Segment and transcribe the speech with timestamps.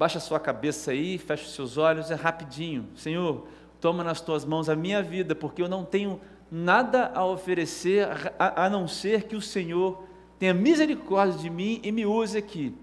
[0.00, 2.88] Baixa sua cabeça aí, fecha os seus olhos, é rapidinho.
[2.96, 3.46] Senhor,
[3.82, 6.18] toma nas tuas mãos a minha vida, porque eu não tenho
[6.50, 8.08] nada a oferecer
[8.38, 10.02] a, a não ser que o Senhor
[10.38, 12.74] tenha misericórdia de mim e me use aqui.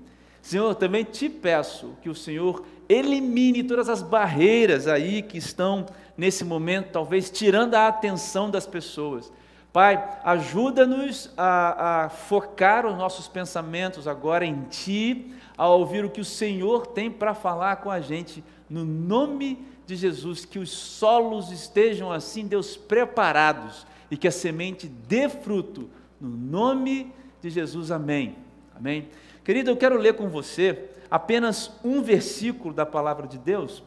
[0.44, 6.46] Senhor, também te peço que o Senhor elimine todas as barreiras aí que estão nesse
[6.46, 9.34] momento, talvez tirando a atenção das pessoas.
[9.78, 16.20] Pai, ajuda-nos a, a, focar os nossos pensamentos agora em Ti, a ouvir o que
[16.20, 21.52] o Senhor tem para falar com a gente, no nome de Jesus, que os solos
[21.52, 25.88] estejam assim, Deus, preparados e que a semente dê fruto,
[26.20, 28.36] no nome de Jesus, amém.
[28.76, 29.08] Amém.
[29.44, 33.84] Querido, eu quero ler com você apenas um versículo da palavra de Deus,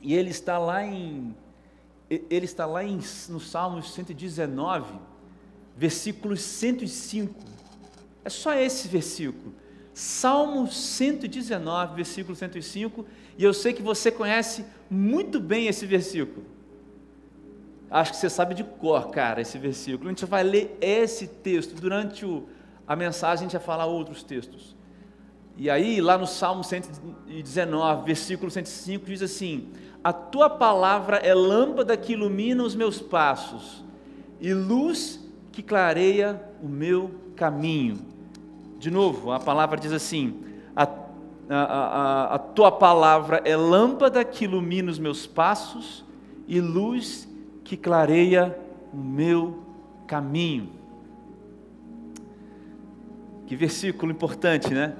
[0.00, 1.32] e ele está lá em
[2.28, 2.98] ele está lá em,
[3.28, 5.11] no Salmo 119,
[5.76, 7.34] versículo 105.
[8.24, 9.54] É só esse versículo.
[9.94, 13.04] Salmo 119, versículo 105,
[13.36, 16.46] e eu sei que você conhece muito bem esse versículo.
[17.90, 20.08] Acho que você sabe de cor, cara, esse versículo.
[20.08, 21.74] A gente vai ler esse texto.
[21.74, 22.48] Durante o,
[22.86, 24.74] a mensagem, a gente vai falar outros textos.
[25.58, 29.68] E aí, lá no Salmo 119, versículo 105, diz assim:
[30.02, 33.84] A tua palavra é lâmpada que ilumina os meus passos
[34.40, 35.21] e luz
[35.52, 37.98] que clareia o meu caminho.
[38.78, 40.42] De novo, a palavra diz assim:
[40.74, 40.82] a,
[41.48, 46.04] a, a, a tua palavra é lâmpada que ilumina os meus passos
[46.48, 47.28] e luz
[47.62, 48.58] que clareia
[48.92, 49.62] o meu
[50.06, 50.70] caminho.
[53.46, 54.96] Que versículo importante, né?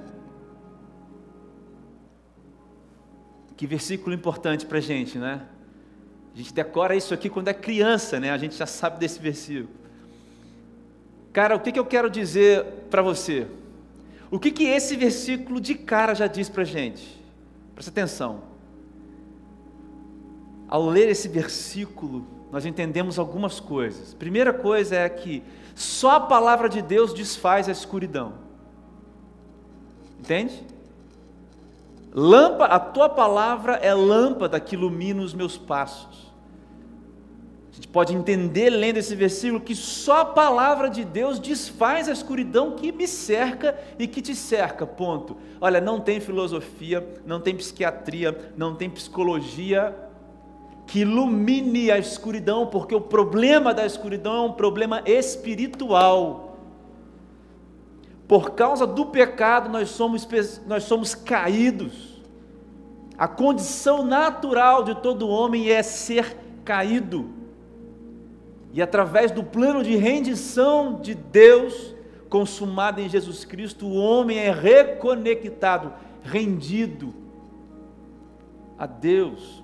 [3.57, 5.41] Que versículo importante para a gente, né?
[6.33, 8.31] A gente decora isso aqui quando é criança, né?
[8.31, 9.82] A gente já sabe desse versículo.
[11.33, 13.47] Cara, o que, que eu quero dizer para você?
[14.29, 17.19] O que, que esse versículo de cara já diz para gente?
[17.73, 18.41] Presta atenção.
[20.67, 24.13] Ao ler esse versículo, nós entendemos algumas coisas.
[24.13, 25.43] Primeira coisa é que
[25.75, 28.33] só a palavra de Deus desfaz a escuridão.
[30.19, 30.63] Entende?
[32.13, 36.32] Lâmpada, a tua palavra é lâmpada que ilumina os meus passos.
[37.83, 42.77] Gente pode entender lendo esse versículo que só a palavra de Deus desfaz a escuridão
[42.77, 44.87] que me cerca e que te cerca.
[44.87, 45.35] Ponto.
[45.59, 49.93] Olha, não tem filosofia, não tem psiquiatria, não tem psicologia
[50.87, 56.57] que ilumine a escuridão, porque o problema da escuridão é um problema espiritual.
[58.29, 60.25] Por causa do pecado, nós somos,
[60.65, 62.23] nós somos caídos.
[63.17, 67.42] A condição natural de todo homem é ser caído.
[68.73, 71.95] E através do plano de rendição de Deus,
[72.27, 77.13] consumado em Jesus Cristo, o homem é reconectado, rendido
[78.75, 79.63] a Deus,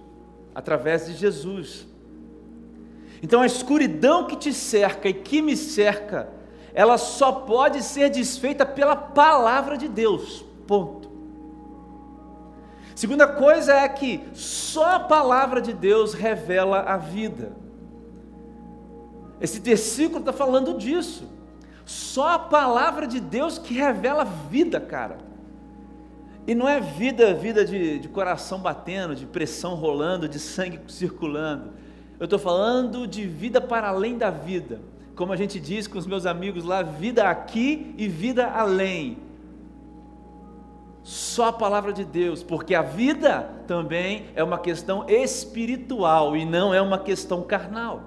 [0.54, 1.88] através de Jesus.
[3.24, 6.30] Então a escuridão que te cerca e que me cerca,
[6.72, 10.46] ela só pode ser desfeita pela palavra de Deus.
[10.68, 11.10] Ponto.
[12.94, 17.54] Segunda coisa é que só a palavra de Deus revela a vida.
[19.40, 21.28] Esse versículo está falando disso.
[21.86, 25.18] Só a palavra de Deus que revela vida, cara.
[26.46, 31.72] E não é vida, vida de, de coração batendo, de pressão rolando, de sangue circulando.
[32.20, 34.80] Eu estou falando de vida para além da vida
[35.20, 39.18] como a gente diz com os meus amigos lá, vida aqui e vida além.
[41.04, 46.74] Só a palavra de Deus, porque a vida também é uma questão espiritual e não
[46.74, 48.02] é uma questão carnal.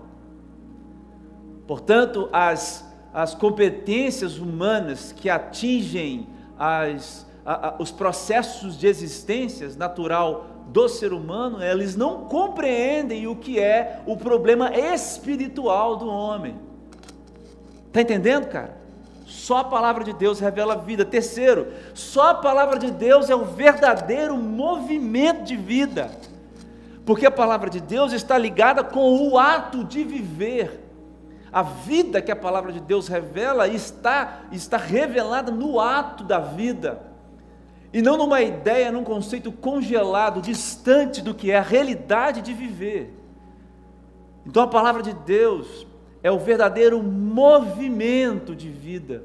[1.66, 6.28] Portanto, as, as competências humanas que atingem
[6.58, 13.36] as, a, a, os processos de existência natural do ser humano, eles não compreendem o
[13.36, 16.56] que é o problema espiritual do homem.
[17.88, 18.80] Está entendendo, cara?
[19.26, 21.04] Só a palavra de Deus revela a vida.
[21.04, 26.10] Terceiro, só a palavra de Deus é o verdadeiro movimento de vida.
[27.04, 30.81] Porque a palavra de Deus está ligada com o ato de viver.
[31.52, 37.02] A vida que a palavra de Deus revela está, está revelada no ato da vida.
[37.92, 43.14] E não numa ideia, num conceito congelado, distante do que é a realidade de viver.
[44.46, 45.86] Então a palavra de Deus
[46.22, 49.24] é o verdadeiro movimento de vida.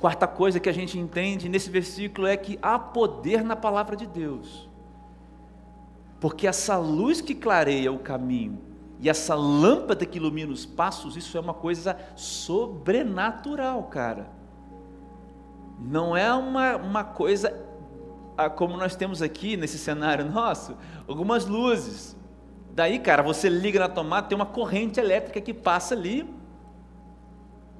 [0.00, 4.06] Quarta coisa que a gente entende nesse versículo é que há poder na palavra de
[4.06, 4.67] Deus.
[6.20, 8.58] Porque essa luz que clareia o caminho
[9.00, 14.30] e essa lâmpada que ilumina os passos, isso é uma coisa sobrenatural, cara.
[15.78, 17.66] não é uma, uma coisa
[18.54, 20.76] como nós temos aqui nesse cenário nosso,
[21.08, 22.16] algumas luzes.
[22.72, 26.32] Daí, cara, você liga na tomada, tem uma corrente elétrica que passa ali.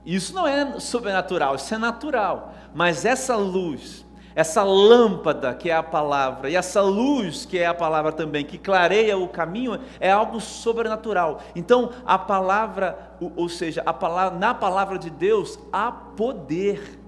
[0.04, 2.52] Isso não é sobrenatural, isso é natural.
[2.74, 4.04] Mas essa luz,
[4.38, 8.56] essa lâmpada que é a palavra, e essa luz que é a palavra também, que
[8.56, 11.42] clareia o caminho, é algo sobrenatural.
[11.56, 17.00] Então, a palavra, ou seja, a palavra, na palavra de Deus há poder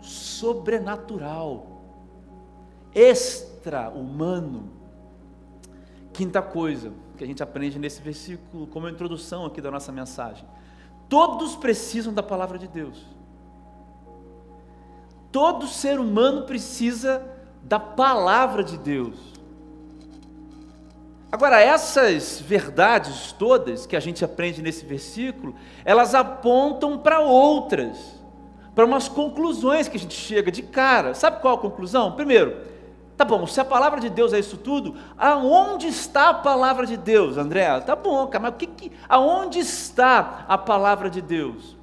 [0.00, 1.82] sobrenatural,
[2.94, 4.70] extra-humano.
[6.14, 10.48] Quinta coisa que a gente aprende nesse versículo, como introdução aqui da nossa mensagem:
[11.10, 13.17] todos precisam da palavra de Deus.
[15.30, 17.22] Todo ser humano precisa
[17.62, 19.16] da palavra de Deus.
[21.30, 25.54] Agora, essas verdades todas que a gente aprende nesse versículo,
[25.84, 28.18] elas apontam para outras
[28.78, 31.12] para umas conclusões que a gente chega de cara.
[31.12, 32.12] Sabe qual a conclusão?
[32.12, 32.58] Primeiro,
[33.16, 36.96] tá bom, se a palavra de Deus é isso tudo, aonde está a palavra de
[36.96, 37.80] Deus, André?
[37.80, 41.76] Tá bom, cara, mas o que, que aonde está a palavra de Deus?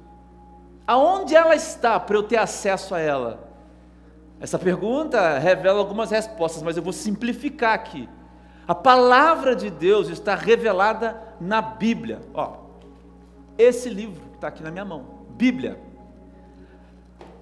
[0.86, 3.50] Aonde ela está para eu ter acesso a ela?
[4.40, 8.08] Essa pergunta revela algumas respostas, mas eu vou simplificar aqui.
[8.68, 12.20] A palavra de Deus está revelada na Bíblia.
[12.34, 12.56] Ó,
[13.56, 15.86] esse livro que está aqui na minha mão, Bíblia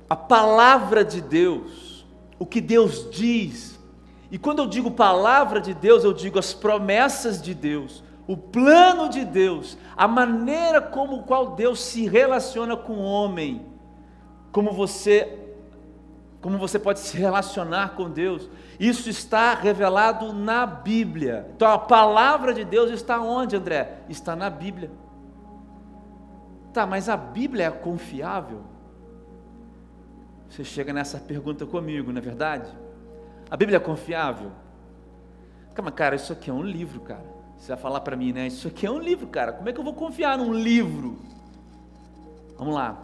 [0.08, 2.06] a palavra de Deus,
[2.38, 3.79] o que Deus diz.
[4.31, 9.08] E quando eu digo palavra de Deus, eu digo as promessas de Deus, o plano
[9.08, 13.66] de Deus, a maneira como qual Deus se relaciona com o homem,
[14.50, 15.40] como você
[16.40, 18.50] como você pode se relacionar com Deus.
[18.78, 21.50] Isso está revelado na Bíblia.
[21.56, 24.00] Então a palavra de Deus está onde, André?
[24.10, 24.90] Está na Bíblia.
[26.70, 28.62] Tá, mas a Bíblia é confiável?
[30.50, 32.70] Você chega nessa pergunta comigo, não é verdade?
[33.50, 34.52] A Bíblia é confiável?
[35.74, 37.33] Calma, cara, isso aqui é um livro, cara.
[37.64, 38.46] Você vai falar para mim, né?
[38.49, 39.50] Isso aqui é um livro, cara.
[39.50, 41.16] Como é que eu vou confiar num livro?
[42.58, 42.99] Vamos lá.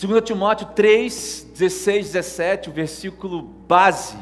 [0.00, 4.16] 2 Timóteo 3, 16, 17, o versículo base,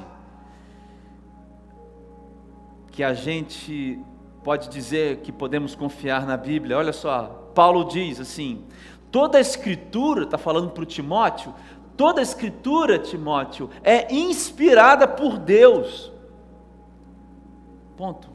[2.93, 4.01] que a gente
[4.43, 6.79] pode dizer que podemos confiar na Bíblia.
[6.79, 8.65] Olha só, Paulo diz assim:
[9.11, 11.55] toda a Escritura, está falando para o Timóteo,
[11.95, 16.11] Toda a escritura, Timóteo, é inspirada por Deus.
[17.95, 18.30] Ponto.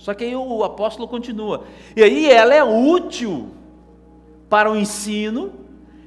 [0.00, 1.64] Só que aí o apóstolo continua.
[1.94, 3.50] E aí ela é útil
[4.48, 5.52] para o ensino,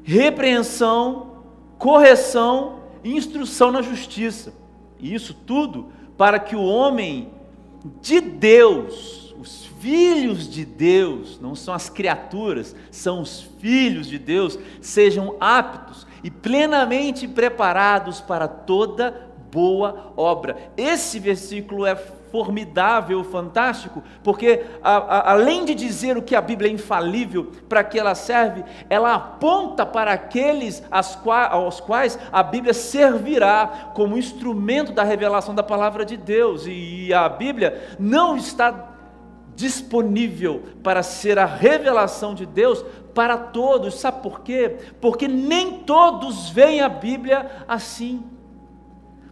[0.04, 1.34] repreensão,
[1.78, 4.52] correção e instrução na justiça.
[5.00, 7.30] E isso tudo para que o homem
[8.02, 14.58] de Deus, os filhos de Deus, não são as criaturas, são os filhos de Deus,
[14.82, 20.72] sejam aptos e plenamente preparados para toda boa obra.
[20.76, 21.96] Esse versículo é
[22.34, 27.84] formidável, fantástico, porque a, a, além de dizer o que a Bíblia é infalível, para
[27.84, 35.04] que ela serve, ela aponta para aqueles aos quais a Bíblia servirá como instrumento da
[35.04, 36.64] revelação da palavra de Deus.
[36.66, 38.96] E a Bíblia não está
[39.56, 42.84] disponível para ser a revelação de Deus
[43.14, 44.00] para todos.
[44.00, 44.78] Sabe por quê?
[45.00, 48.24] Porque nem todos veem a Bíblia assim.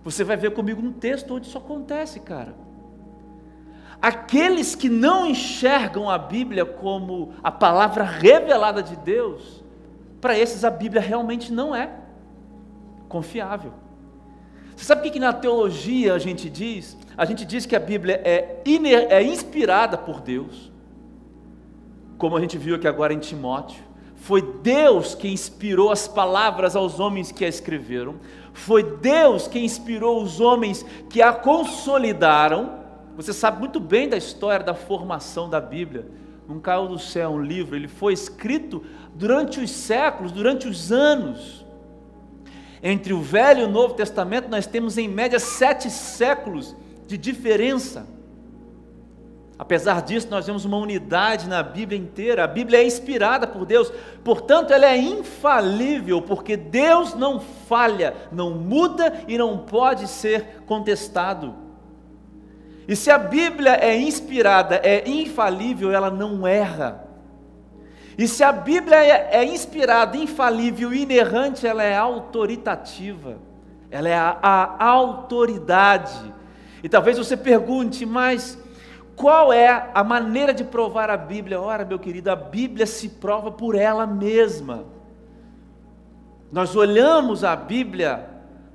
[0.04, 2.70] Você vai ver comigo um texto onde isso acontece, cara.
[4.02, 9.64] Aqueles que não enxergam a Bíblia como a palavra revelada de Deus,
[10.20, 11.90] para esses a Bíblia realmente não é
[13.08, 13.74] confiável.
[14.76, 16.98] Você sabe o que, na teologia a gente diz?
[17.16, 20.72] A gente diz que a Bíblia é, é inspirada por Deus,
[22.18, 23.84] como a gente viu aqui agora em Timóteo.
[24.16, 28.16] Foi Deus que inspirou as palavras aos homens que a escreveram,
[28.54, 32.81] foi Deus que inspirou os homens que a consolidaram.
[33.22, 36.08] Você sabe muito bem da história da formação da Bíblia.
[36.48, 41.66] Não caiu do céu um livro, ele foi escrito durante os séculos, durante os anos.
[42.82, 46.76] Entre o Velho e o Novo Testamento, nós temos em média sete séculos
[47.06, 48.08] de diferença.
[49.58, 52.44] Apesar disso, nós vemos uma unidade na Bíblia inteira.
[52.44, 58.50] A Bíblia é inspirada por Deus, portanto, ela é infalível, porque Deus não falha, não
[58.56, 61.71] muda e não pode ser contestado.
[62.92, 67.08] E se a Bíblia é inspirada, é infalível, ela não erra.
[68.18, 73.38] E se a Bíblia é, é inspirada, infalível, inerrante, ela é autoritativa,
[73.90, 76.34] ela é a, a autoridade.
[76.84, 78.60] E talvez você pergunte, mas
[79.16, 81.62] qual é a maneira de provar a Bíblia?
[81.62, 84.84] Ora, meu querido, a Bíblia se prova por ela mesma.
[86.52, 88.28] Nós olhamos a Bíblia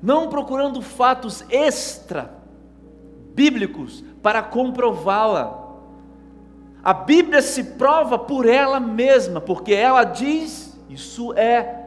[0.02, 2.35] não procurando fatos extra
[3.36, 5.64] bíblicos para comprová-la.
[6.82, 11.84] A Bíblia se prova por ela mesma, porque ela diz, isso é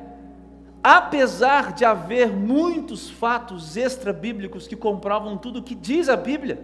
[0.84, 6.64] apesar de haver muitos fatos extra-bíblicos que comprovam tudo o que diz a Bíblia.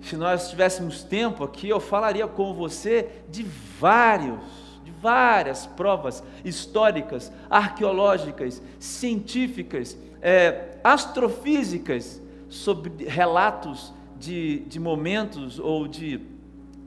[0.00, 3.44] Se nós tivéssemos tempo aqui, eu falaria com você de
[3.78, 4.40] vários,
[4.84, 12.21] de várias provas históricas, arqueológicas, científicas, é, astrofísicas,
[12.52, 16.20] sobre relatos de, de momentos ou de,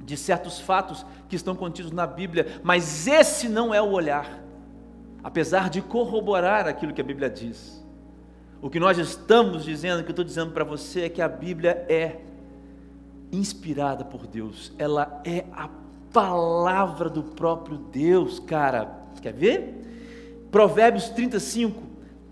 [0.03, 4.45] de certos fatos que estão contidos na Bíblia, mas esse não é o olhar
[5.25, 7.84] apesar de corroborar aquilo que a Bíblia diz.
[8.62, 11.27] O que nós estamos dizendo, o que eu estou dizendo para você é que a
[11.27, 12.17] Bíblia é
[13.31, 15.67] inspirada por Deus, ela é a
[16.13, 18.88] palavra do próprio Deus, cara.
[19.19, 20.48] Quer ver?
[20.51, 21.81] Provérbios 35.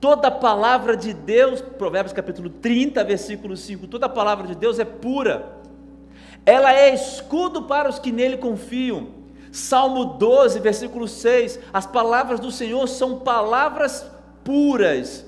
[0.04, 5.62] Toda palavra de Deus, Provérbios capítulo 30, versículo 5, toda palavra de Deus é pura.
[6.46, 9.12] Ela é escudo para os que nele confiam
[9.50, 14.06] Salmo 12, versículo 6: as palavras do Senhor são palavras
[14.44, 15.26] puras,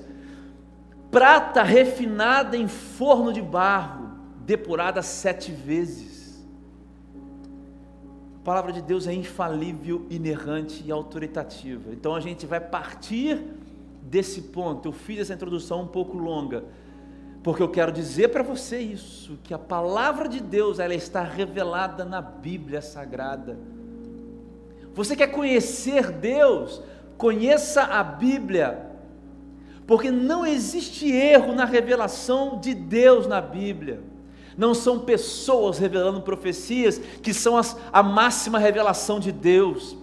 [1.10, 6.46] prata refinada em forno de barro, depurada sete vezes.
[8.42, 11.94] A palavra de Deus é infalível, inerrante e autoritativa.
[11.94, 13.42] Então a gente vai partir
[14.08, 14.88] desse ponto.
[14.88, 16.64] Eu fiz essa introdução um pouco longa,
[17.42, 22.04] porque eu quero dizer para você isso, que a palavra de Deus ela está revelada
[22.04, 23.58] na Bíblia Sagrada.
[24.94, 26.82] Você quer conhecer Deus?
[27.18, 28.90] Conheça a Bíblia,
[29.86, 34.02] porque não existe erro na revelação de Deus na Bíblia.
[34.56, 39.96] Não são pessoas revelando profecias que são as, a máxima revelação de Deus.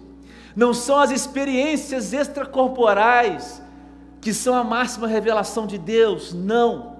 [0.54, 3.63] Não são as experiências extracorporais
[4.24, 6.32] que são a máxima revelação de Deus.
[6.32, 6.96] Não.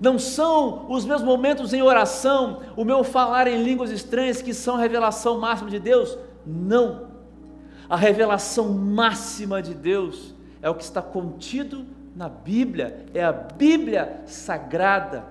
[0.00, 4.76] Não são os meus momentos em oração, o meu falar em línguas estranhas que são
[4.76, 6.16] a revelação máxima de Deus.
[6.46, 7.08] Não.
[7.88, 10.32] A revelação máxima de Deus
[10.62, 15.24] é o que está contido na Bíblia, é a Bíblia sagrada.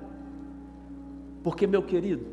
[1.41, 2.27] Porque, meu querido,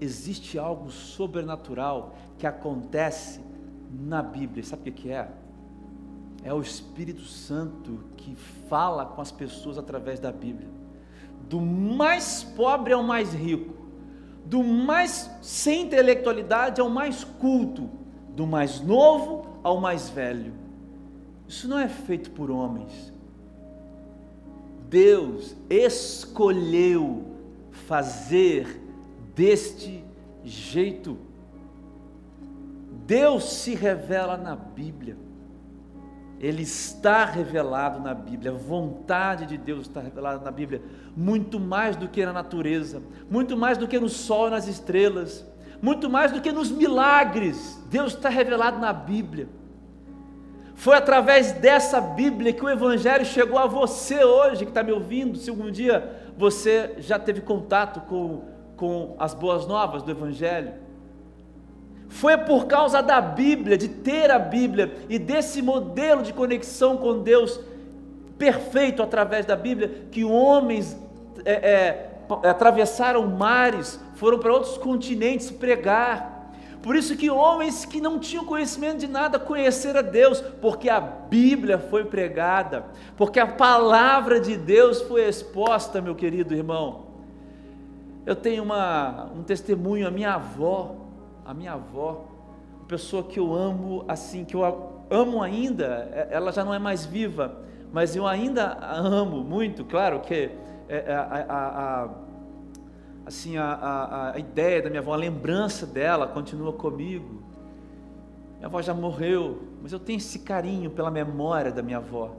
[0.00, 3.40] existe algo sobrenatural que acontece
[3.90, 4.62] na Bíblia.
[4.62, 5.28] Sabe o que é?
[6.48, 8.34] É o Espírito Santo que
[8.70, 10.66] fala com as pessoas através da Bíblia.
[11.46, 13.74] Do mais pobre ao mais rico,
[14.46, 17.90] do mais sem intelectualidade ao mais culto,
[18.30, 20.54] do mais novo ao mais velho.
[21.46, 23.12] Isso não é feito por homens.
[24.88, 27.26] Deus escolheu
[27.86, 28.80] fazer
[29.34, 30.02] deste
[30.42, 31.18] jeito.
[33.04, 35.27] Deus se revela na Bíblia.
[36.40, 40.80] Ele está revelado na Bíblia, a vontade de Deus está revelada na Bíblia,
[41.16, 45.44] muito mais do que na natureza, muito mais do que no sol e nas estrelas,
[45.82, 47.82] muito mais do que nos milagres.
[47.90, 49.48] Deus está revelado na Bíblia.
[50.76, 55.36] Foi através dessa Bíblia que o Evangelho chegou a você hoje, que está me ouvindo.
[55.36, 58.44] Se algum dia você já teve contato com,
[58.76, 60.72] com as boas novas do Evangelho,
[62.08, 67.22] foi por causa da Bíblia, de ter a Bíblia e desse modelo de conexão com
[67.22, 67.60] Deus
[68.38, 70.96] perfeito através da Bíblia, que homens
[71.44, 72.10] é, é,
[72.48, 76.38] atravessaram mares, foram para outros continentes pregar.
[76.82, 81.00] Por isso que homens que não tinham conhecimento de nada conheceram a Deus, porque a
[81.00, 82.86] Bíblia foi pregada,
[83.16, 87.08] porque a palavra de Deus foi exposta, meu querido irmão.
[88.24, 91.07] Eu tenho uma, um testemunho, a minha avó,
[91.48, 92.26] a minha avó,
[92.76, 94.62] uma pessoa que eu amo assim, que eu
[95.08, 99.82] amo ainda, é, ela já não é mais viva, mas eu ainda a amo muito,
[99.82, 102.10] claro que é, é, a, a, a,
[103.24, 107.42] assim, a, a ideia da minha avó, a lembrança dela continua comigo.
[108.56, 112.36] Minha avó já morreu, mas eu tenho esse carinho pela memória da minha avó.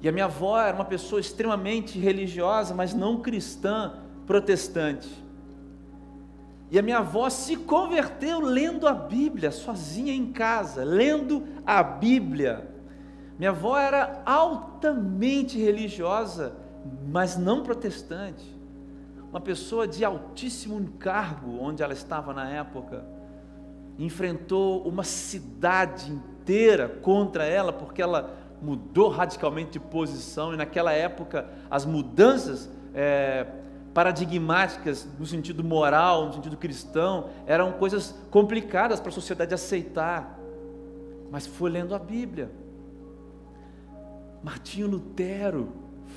[0.00, 5.08] E a minha avó era uma pessoa extremamente religiosa, mas não cristã, protestante.
[6.72, 12.66] E a minha avó se converteu lendo a Bíblia, sozinha em casa, lendo a Bíblia.
[13.38, 16.54] Minha avó era altamente religiosa,
[17.06, 18.42] mas não protestante.
[19.30, 23.04] Uma pessoa de altíssimo cargo onde ela estava na época.
[23.98, 31.50] Enfrentou uma cidade inteira contra ela, porque ela mudou radicalmente de posição, e naquela época
[31.70, 33.46] as mudanças é,
[33.94, 40.38] paradigmáticas no sentido moral, no sentido cristão, eram coisas complicadas para a sociedade aceitar.
[41.30, 42.50] Mas foi lendo a Bíblia.
[44.42, 45.72] Martinho Lutero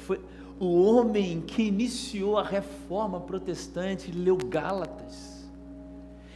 [0.06, 0.20] foi
[0.60, 5.46] o homem que iniciou a reforma protestante, ele leu Gálatas.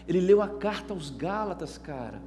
[0.07, 2.21] Ele leu a carta aos Gálatas, cara.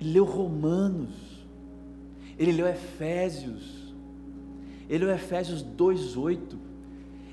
[0.00, 1.44] Ele leu Romanos.
[2.38, 3.81] Ele leu Efésios.
[4.92, 6.58] Ele leu Efésios 2:8.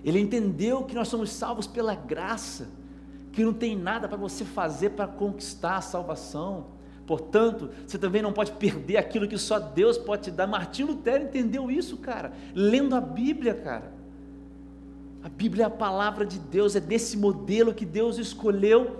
[0.03, 2.69] Ele entendeu que nós somos salvos pela graça,
[3.31, 8.31] que não tem nada para você fazer para conquistar a salvação Portanto, você também não
[8.31, 10.45] pode perder aquilo que só Deus pode te dar.
[10.45, 13.91] Martinho Lutero entendeu isso, cara, lendo a Bíblia, cara.
[15.23, 18.97] A Bíblia é a palavra de Deus, é desse modelo que Deus escolheu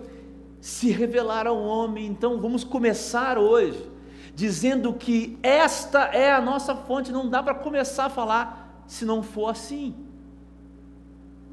[0.60, 2.08] se revelar ao homem.
[2.08, 3.80] Então, vamos começar hoje
[4.39, 9.22] dizendo que esta é a nossa fonte, não dá para começar a falar se não
[9.22, 9.93] for assim.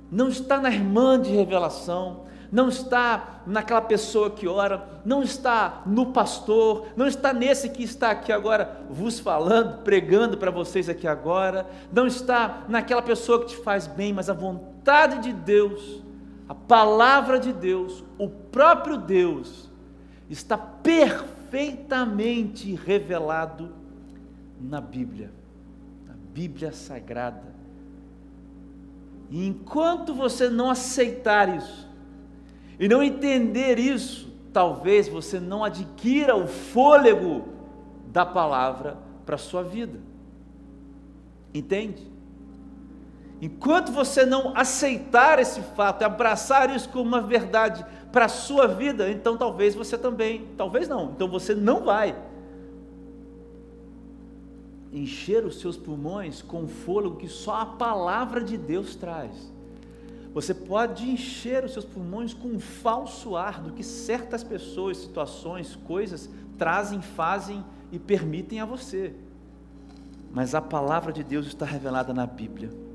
[0.08, 6.12] Não está na irmã de revelação, não está naquela pessoa que ora, não está no
[6.12, 11.66] pastor, não está nesse que está aqui agora vos falando, pregando para vocês aqui agora,
[11.92, 16.04] não está naquela pessoa que te faz bem, mas a vontade de Deus,
[16.48, 19.68] a palavra de Deus, o próprio Deus,
[20.30, 20.56] está
[21.56, 23.70] perfeitamente revelado
[24.60, 25.32] na Bíblia,
[26.06, 27.54] na Bíblia Sagrada.
[29.30, 31.88] E enquanto você não aceitar isso,
[32.78, 37.48] e não entender isso, talvez você não adquira o fôlego
[38.12, 39.98] da palavra para a sua vida.
[41.54, 42.06] Entende?
[43.40, 49.10] Enquanto você não aceitar esse fato, abraçar isso como uma verdade para a sua vida,
[49.10, 52.16] então talvez você também, talvez não, então você não vai
[54.92, 59.52] encher os seus pulmões com o fôlego que só a palavra de Deus traz.
[60.32, 65.76] Você pode encher os seus pulmões com um falso ar do que certas pessoas, situações,
[65.84, 69.14] coisas trazem, fazem e permitem a você.
[70.32, 72.85] Mas a palavra de Deus está revelada na Bíblia.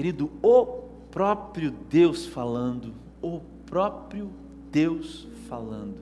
[0.00, 0.64] Querido, o
[1.10, 4.30] próprio Deus falando, o próprio
[4.72, 5.98] Deus falando.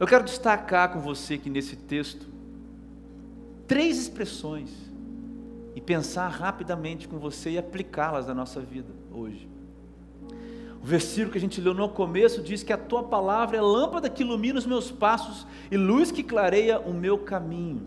[0.00, 2.26] Eu quero destacar com você aqui nesse texto
[3.68, 4.70] três expressões
[5.76, 9.46] e pensar rapidamente com você e aplicá-las na nossa vida hoje.
[10.82, 14.08] O versículo que a gente leu no começo diz que a tua palavra é lâmpada
[14.08, 17.82] que ilumina os meus passos e luz que clareia o meu caminho.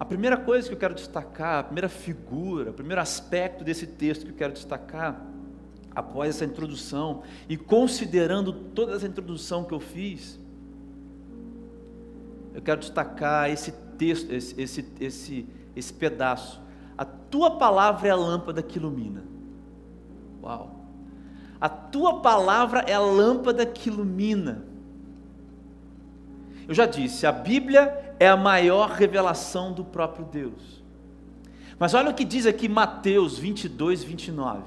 [0.00, 4.24] A primeira coisa que eu quero destacar, a primeira figura, o primeiro aspecto desse texto
[4.24, 5.26] que eu quero destacar,
[5.94, 10.40] após essa introdução e considerando toda essa introdução que eu fiz,
[12.54, 16.62] eu quero destacar esse texto, esse, esse, esse, esse pedaço.
[16.96, 19.22] A tua palavra é a lâmpada que ilumina.
[20.42, 20.80] Uau!
[21.60, 24.64] A tua palavra é a lâmpada que ilumina.
[26.66, 30.84] Eu já disse, a Bíblia é a maior revelação do próprio Deus.
[31.78, 34.62] Mas olha o que diz aqui Mateus 22, 29.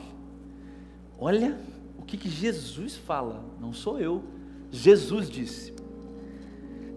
[1.20, 1.56] Olha
[2.00, 4.24] o que, que Jesus fala, não sou eu.
[4.72, 5.72] Jesus disse: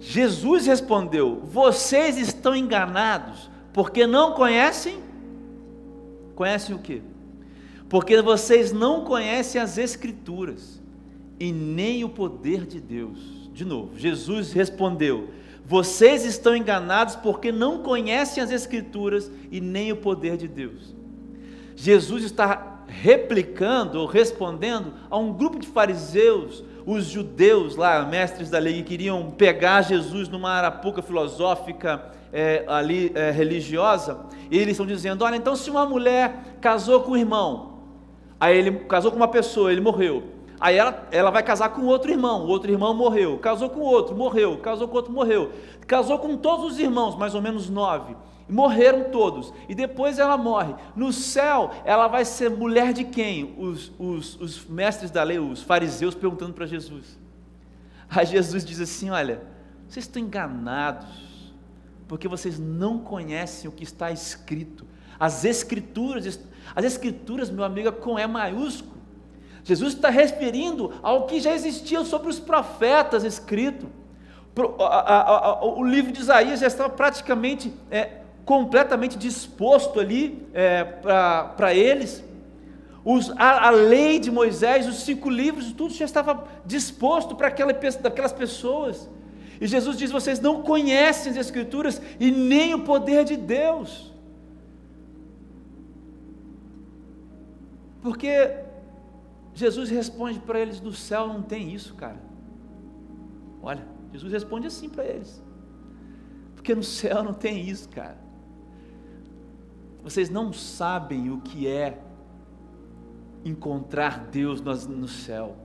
[0.00, 4.98] Jesus respondeu: Vocês estão enganados, porque não conhecem.
[6.34, 7.02] Conhecem o que?
[7.86, 10.80] Porque vocês não conhecem as Escrituras
[11.38, 13.50] e nem o poder de Deus.
[13.52, 15.28] De novo, Jesus respondeu:
[15.68, 20.94] Vocês estão enganados porque não conhecem as Escrituras e nem o poder de Deus.
[21.74, 28.60] Jesus está replicando ou respondendo a um grupo de fariseus os judeus lá, mestres da
[28.60, 34.86] lei, que queriam pegar Jesus numa arapuca filosófica é, ali é, religiosa, e eles estão
[34.86, 37.80] dizendo: olha, então se uma mulher casou com um irmão,
[38.38, 40.35] aí ele casou com uma pessoa, ele morreu.
[40.58, 44.16] Aí ela, ela vai casar com outro irmão, o outro irmão morreu, casou com outro,
[44.16, 45.52] morreu, casou com outro, morreu,
[45.86, 48.16] casou com todos os irmãos, mais ou menos nove
[48.48, 50.74] morreram todos, e depois ela morre.
[50.94, 53.54] No céu, ela vai ser mulher de quem?
[53.58, 57.18] Os, os, os mestres da lei, os fariseus, perguntando para Jesus.
[58.08, 59.42] Aí Jesus diz assim: Olha,
[59.88, 61.52] vocês estão enganados,
[62.06, 64.86] porque vocês não conhecem o que está escrito.
[65.18, 66.38] As Escrituras,
[66.74, 68.95] as Escrituras, meu amigo, é com E maiúsculo.
[69.66, 73.88] Jesus está referindo ao que já existia sobre os profetas escrito.
[75.60, 82.22] O livro de Isaías já estava praticamente é, completamente disposto ali é, para eles.
[83.04, 87.72] Os, a, a, lei de Moisés, os cinco livros, tudo já estava disposto para aquela,
[87.72, 89.10] aquelas pessoas.
[89.60, 94.12] E Jesus diz: vocês não conhecem as Escrituras e nem o poder de Deus.
[98.00, 98.64] Porque
[99.56, 102.20] Jesus responde para eles: no céu não tem isso, cara.
[103.62, 105.42] Olha, Jesus responde assim para eles:
[106.54, 108.18] Porque no céu não tem isso, cara.
[110.02, 111.98] Vocês não sabem o que é
[113.44, 115.56] encontrar Deus no céu.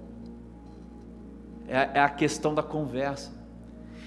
[1.67, 3.33] É, é a questão da conversa.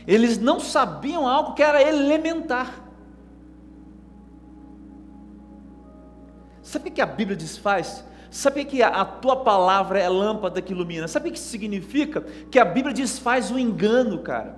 [0.06, 2.82] Eles não sabiam algo que era elementar.
[6.62, 8.02] Sabe o que a Bíblia desfaz?
[8.34, 11.06] Sabe que a tua palavra é lâmpada que ilumina?
[11.06, 12.20] Sabe o que significa?
[12.50, 14.56] Que a Bíblia desfaz o engano, cara.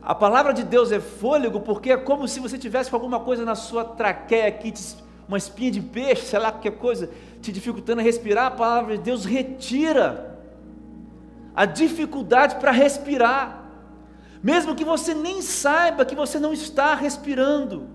[0.00, 3.54] A palavra de Deus é fôlego porque é como se você tivesse alguma coisa na
[3.54, 4.72] sua traqueia aqui,
[5.28, 7.10] uma espinha de peixe, sei lá, qualquer coisa,
[7.42, 8.46] te dificultando a respirar.
[8.46, 10.40] A palavra de Deus retira
[11.54, 13.64] a dificuldade para respirar,
[14.42, 17.86] mesmo que você nem saiba que você não está respirando.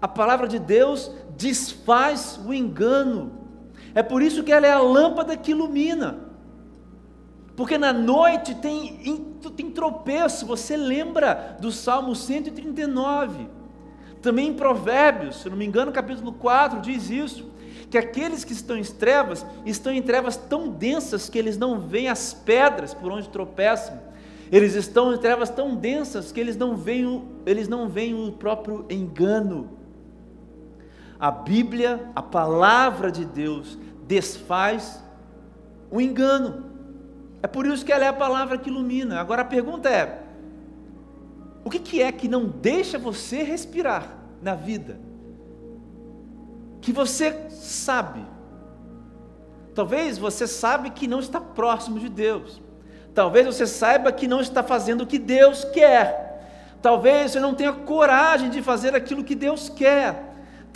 [0.00, 3.32] A palavra de Deus desfaz o engano.
[3.94, 6.26] É por isso que ela é a lâmpada que ilumina.
[7.56, 9.24] Porque na noite tem,
[9.56, 13.48] tem tropeço, você lembra do Salmo 139.
[14.20, 17.50] Também em Provérbios, se não me engano, capítulo 4 diz isso,
[17.90, 22.08] que aqueles que estão em trevas, estão em trevas tão densas que eles não veem
[22.08, 23.98] as pedras por onde tropeçam.
[24.50, 28.32] Eles estão em trevas tão densas que eles não veem o, eles não veem o
[28.32, 29.75] próprio engano.
[31.18, 35.02] A Bíblia, a palavra de Deus, desfaz
[35.90, 36.66] o engano.
[37.42, 39.20] É por isso que ela é a palavra que ilumina.
[39.20, 40.22] Agora a pergunta é:
[41.64, 44.98] o que, é que não deixa você respirar na vida?
[46.80, 48.24] Que você sabe.
[49.74, 52.62] Talvez você sabe que não está próximo de Deus.
[53.14, 56.78] Talvez você saiba que não está fazendo o que Deus quer.
[56.82, 60.25] Talvez você não tenha coragem de fazer aquilo que Deus quer.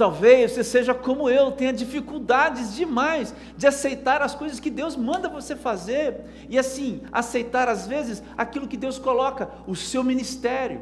[0.00, 5.28] Talvez você seja como eu, tenha dificuldades demais de aceitar as coisas que Deus manda
[5.28, 10.80] você fazer e assim, aceitar às vezes aquilo que Deus coloca, o seu ministério.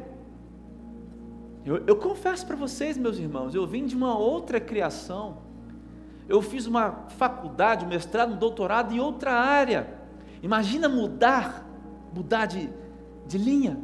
[1.65, 5.39] Eu, eu confesso para vocês, meus irmãos, eu vim de uma outra criação.
[6.29, 9.95] Eu fiz uma faculdade, um mestrado, um doutorado em outra área.
[10.41, 11.69] Imagina mudar,
[12.15, 12.69] mudar de,
[13.27, 13.81] de linha.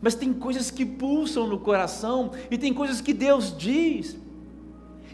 [0.00, 4.22] Mas tem coisas que pulsam no coração e tem coisas que Deus diz.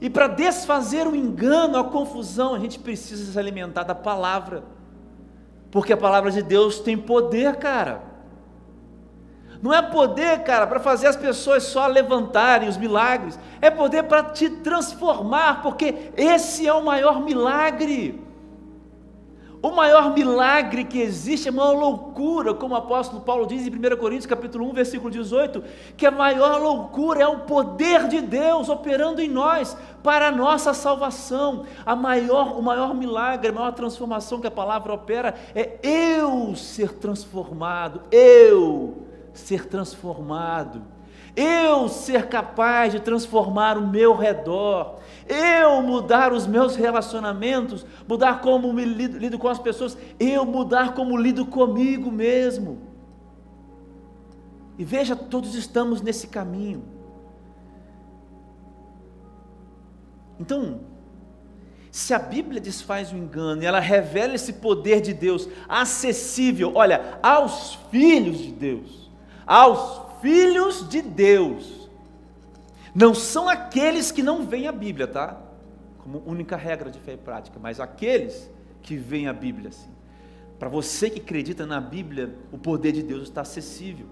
[0.01, 4.63] E para desfazer o engano, a confusão, a gente precisa se alimentar da palavra.
[5.71, 8.03] Porque a palavra de Deus tem poder, cara.
[9.61, 13.39] Não é poder, cara, para fazer as pessoas só levantarem os milagres.
[13.61, 18.28] É poder para te transformar, porque esse é o maior milagre.
[19.61, 23.97] O maior milagre que existe, a maior loucura, como o apóstolo Paulo diz em 1
[23.97, 25.65] Coríntios capítulo 1, versículo 18,
[25.97, 30.73] que a maior loucura é o poder de Deus operando em nós para a nossa
[30.73, 31.65] salvação.
[31.85, 36.93] A maior, o maior milagre, a maior transformação que a palavra opera é eu ser
[36.93, 40.83] transformado, eu ser transformado
[41.39, 44.97] eu ser capaz de transformar o meu redor,
[45.29, 50.95] eu mudar os meus relacionamentos, mudar como me lido, lido com as pessoas, eu mudar
[50.95, 52.79] como lido comigo mesmo.
[54.79, 56.83] E veja, todos estamos nesse caminho.
[60.41, 60.81] Então,
[61.91, 67.19] se a Bíblia desfaz o engano e ela revela esse poder de Deus acessível, olha,
[67.23, 69.11] aos filhos de Deus,
[69.47, 71.78] aos filhos de Deus
[72.99, 75.41] não são aqueles que não veem a Bíblia, tá?
[75.99, 78.51] Como única regra de fé e prática, mas aqueles
[78.83, 79.91] que veem a Bíblia assim.
[80.59, 84.09] Para você que acredita na Bíblia, o poder de Deus está acessível.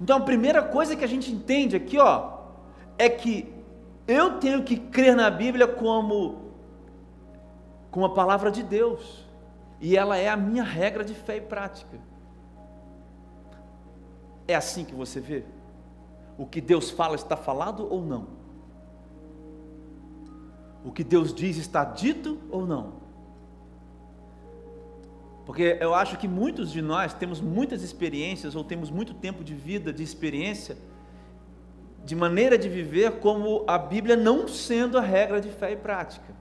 [0.00, 2.38] Então a primeira coisa que a gente entende aqui, ó,
[2.98, 3.54] é que
[4.08, 6.50] eu tenho que crer na Bíblia como
[7.92, 9.24] como a palavra de Deus.
[9.80, 11.98] E ela é a minha regra de fé e prática.
[14.48, 15.44] É assim que você vê?
[16.40, 18.28] O que Deus fala está falado ou não?
[20.82, 22.94] O que Deus diz está dito ou não?
[25.44, 29.54] Porque eu acho que muitos de nós temos muitas experiências ou temos muito tempo de
[29.54, 30.78] vida, de experiência,
[32.06, 36.34] de maneira de viver como a Bíblia não sendo a regra de fé e prática.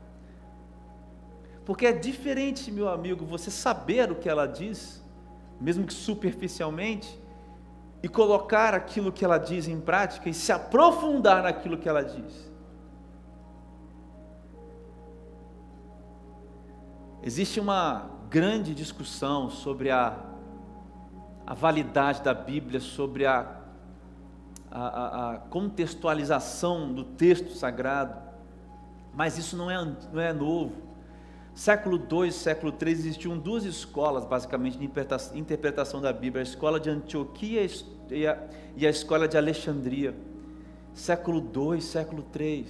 [1.65, 5.03] Porque é diferente, meu amigo, você saber o que ela diz,
[5.59, 7.19] mesmo que superficialmente,
[8.01, 12.49] e colocar aquilo que ela diz em prática e se aprofundar naquilo que ela diz.
[17.21, 20.17] Existe uma grande discussão sobre a,
[21.45, 23.59] a validade da Bíblia, sobre a,
[24.71, 28.17] a, a, contextualização do texto sagrado,
[29.13, 29.83] mas isso não é,
[30.13, 30.88] não é novo.
[31.59, 34.85] Século II, século III existiam duas escolas, basicamente, de
[35.35, 37.69] interpretação da Bíblia: a escola de Antioquia
[38.09, 40.15] e a, escola de Alexandria.
[40.93, 42.65] Século II, século III.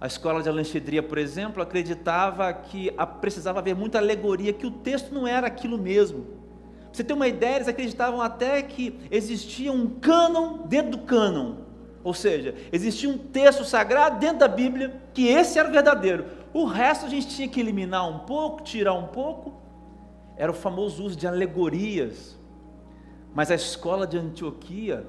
[0.00, 5.12] A escola de Alexandria, por exemplo, acreditava que precisava haver muita alegoria, que o texto
[5.12, 6.22] não era aquilo mesmo.
[6.22, 11.56] Pra você ter uma ideia, eles acreditavam até que existia um cânon dentro do cânon.
[12.02, 16.39] Ou seja, existia um texto sagrado dentro da Bíblia, que esse era o verdadeiro.
[16.52, 19.60] O resto a gente tinha que eliminar um pouco, tirar um pouco.
[20.36, 22.38] Era o famoso uso de alegorias.
[23.34, 25.06] Mas a escola de Antioquia,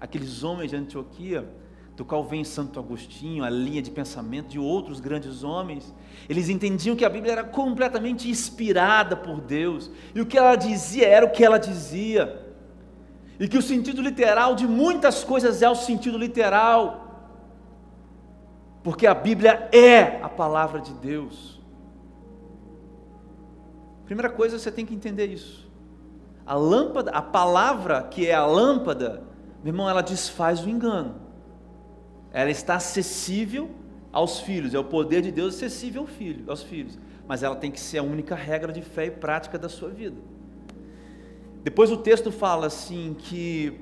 [0.00, 1.48] aqueles homens de Antioquia,
[1.96, 5.94] do qual vem Santo Agostinho, a linha de pensamento de outros grandes homens,
[6.28, 11.06] eles entendiam que a Bíblia era completamente inspirada por Deus, e o que ela dizia
[11.06, 12.40] era o que ela dizia,
[13.38, 17.01] e que o sentido literal de muitas coisas é o sentido literal,
[18.82, 21.60] porque a Bíblia é a palavra de Deus.
[24.04, 25.70] Primeira coisa, você tem que entender isso.
[26.44, 29.22] A lâmpada, a palavra que é a lâmpada,
[29.62, 31.14] meu irmão, ela desfaz o engano.
[32.32, 33.70] Ela está acessível
[34.12, 36.98] aos filhos, é o poder de Deus acessível ao filho, aos filhos.
[37.26, 40.16] Mas ela tem que ser a única regra de fé e prática da sua vida.
[41.62, 43.80] Depois o texto fala assim que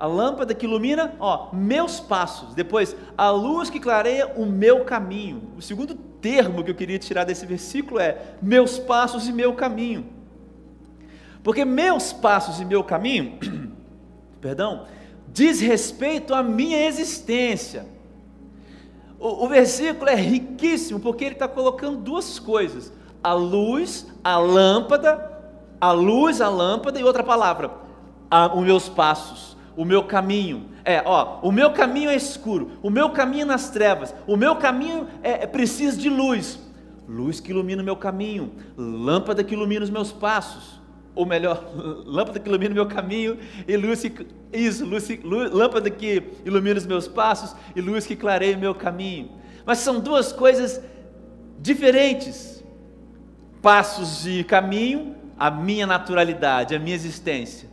[0.00, 2.54] a lâmpada que ilumina, ó, meus passos.
[2.54, 5.42] Depois, a luz que clareia o meu caminho.
[5.58, 10.06] O segundo termo que eu queria tirar desse versículo é meus passos e meu caminho.
[11.42, 13.38] Porque meus passos e meu caminho,
[14.40, 14.86] perdão,
[15.28, 17.86] diz respeito à minha existência.
[19.18, 22.90] O, o versículo é riquíssimo porque ele está colocando duas coisas:
[23.22, 25.30] a luz, a lâmpada,
[25.78, 27.70] a luz, a lâmpada e outra palavra,
[28.30, 29.49] a, os meus passos
[29.80, 30.66] o meu caminho.
[30.84, 34.56] É, ó, o meu caminho é escuro, o meu caminho é nas trevas, o meu
[34.56, 36.60] caminho é, é preciso de luz.
[37.08, 40.78] Luz que ilumina o meu caminho, lâmpada que ilumina os meus passos.
[41.14, 41.64] Ou melhor,
[42.04, 46.76] lâmpada que ilumina o meu caminho e luz que, isso, luz, luz, lâmpada que ilumina
[46.76, 49.30] os meus passos e luz que clareia o meu caminho.
[49.64, 50.78] Mas são duas coisas
[51.58, 52.62] diferentes.
[53.62, 57.69] Passos de caminho, a minha naturalidade, a minha existência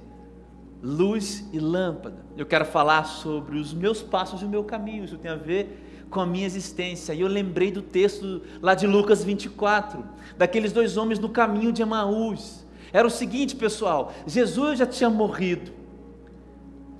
[0.81, 2.25] luz e lâmpada.
[2.37, 5.03] Eu quero falar sobre os meus passos e o meu caminho.
[5.03, 7.13] Isso tem a ver com a minha existência.
[7.13, 10.03] E eu lembrei do texto lá de Lucas 24,
[10.37, 12.65] daqueles dois homens no caminho de Emaús.
[12.93, 15.71] Era o seguinte, pessoal: Jesus já tinha morrido,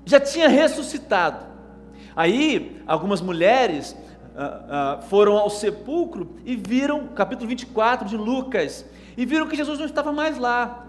[0.04, 1.46] já tinha ressuscitado.
[2.14, 3.96] Aí, algumas mulheres
[4.36, 8.84] ah, ah, foram ao sepulcro e viram, capítulo 24 de Lucas,
[9.16, 10.87] e viram que Jesus não estava mais lá.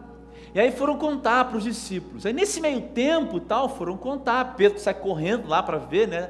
[0.54, 2.26] E aí foram contar para os discípulos.
[2.26, 4.56] Aí nesse meio tempo, tal, foram contar.
[4.56, 6.30] Pedro sai correndo lá para ver, né?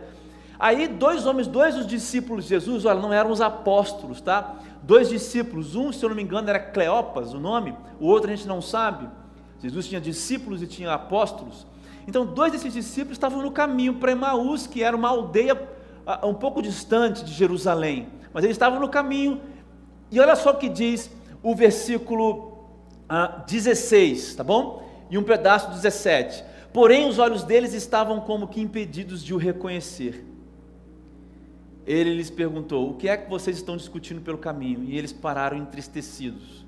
[0.60, 4.56] Aí dois homens, dois dos discípulos de Jesus, olha, não eram os apóstolos, tá?
[4.84, 8.36] Dois discípulos, um, se eu não me engano, era Cleopas, o nome, o outro a
[8.36, 9.08] gente não sabe.
[9.62, 11.66] Jesus tinha discípulos e tinha apóstolos.
[12.08, 16.34] Então, dois desses discípulos estavam no caminho para Emaús, que era uma aldeia uh, um
[16.34, 18.10] pouco distante de Jerusalém.
[18.34, 19.40] Mas eles estavam no caminho.
[20.12, 21.10] E olha só o que diz
[21.44, 22.49] o versículo
[23.46, 24.88] 16, tá bom?
[25.10, 26.44] E um pedaço 17.
[26.72, 30.26] Porém, os olhos deles estavam como que impedidos de o reconhecer.
[31.86, 34.84] Ele lhes perguntou: O que é que vocês estão discutindo pelo caminho?
[34.84, 36.66] E eles pararam entristecidos.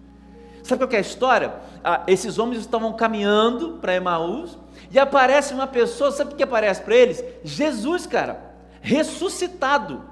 [0.64, 1.56] Sabe qual é a história?
[1.84, 4.58] Ah, esses homens estavam caminhando para Emaús
[4.92, 7.24] e aparece uma pessoa, sabe o que aparece para eles?
[7.44, 10.04] Jesus, cara, ressuscitado.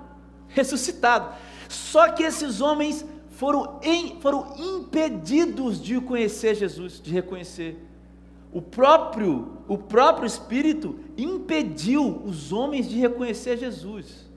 [0.47, 1.35] Ressuscitado.
[1.67, 3.05] Só que esses homens
[3.39, 7.81] foram, em, foram impedidos de conhecer Jesus, de reconhecer.
[8.51, 14.27] O próprio, o próprio Espírito impediu os homens de reconhecer Jesus.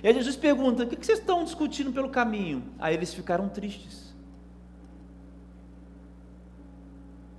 [0.00, 2.62] E aí Jesus pergunta: o que vocês estão discutindo pelo caminho?
[2.78, 4.14] Aí eles ficaram tristes.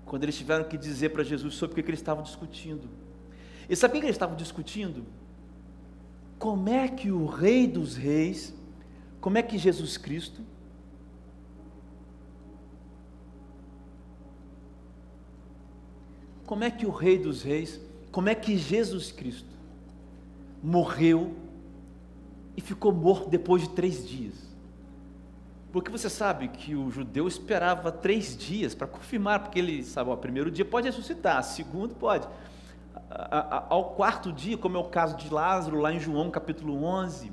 [0.05, 2.89] Quando eles tiveram que dizer para Jesus sobre o que eles estavam discutindo.
[3.69, 5.05] E sabe o que eles estavam discutindo?
[6.37, 8.53] Como é que o Rei dos Reis,
[9.21, 10.41] como é que Jesus Cristo,
[16.53, 19.49] como é que o Rei dos Reis, como é que Jesus Cristo
[20.61, 21.33] morreu
[22.55, 24.35] e ficou morto depois de três dias?
[25.71, 30.15] Porque você sabe que o judeu esperava três dias para confirmar, porque ele sabe, o
[30.15, 32.27] primeiro dia pode ressuscitar, segundo pode.
[33.67, 37.31] Ao quarto dia, como é o caso de Lázaro, lá em João capítulo 11,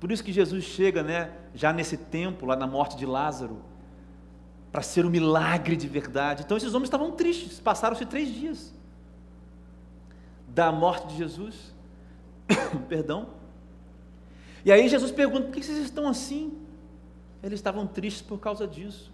[0.00, 3.58] por isso que Jesus chega, né, já nesse tempo, lá na morte de Lázaro,
[4.74, 6.42] para ser um milagre de verdade.
[6.42, 8.74] Então esses homens estavam tristes, passaram-se três dias
[10.48, 11.72] da morte de Jesus.
[12.88, 13.28] Perdão.
[14.64, 16.58] E aí Jesus pergunta: por que vocês estão assim?
[17.40, 19.12] Eles estavam tristes por causa disso.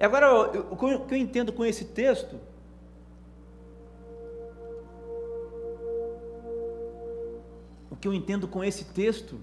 [0.00, 0.32] Agora,
[0.70, 2.40] o que eu entendo com esse texto
[7.90, 9.38] o que eu entendo com esse texto,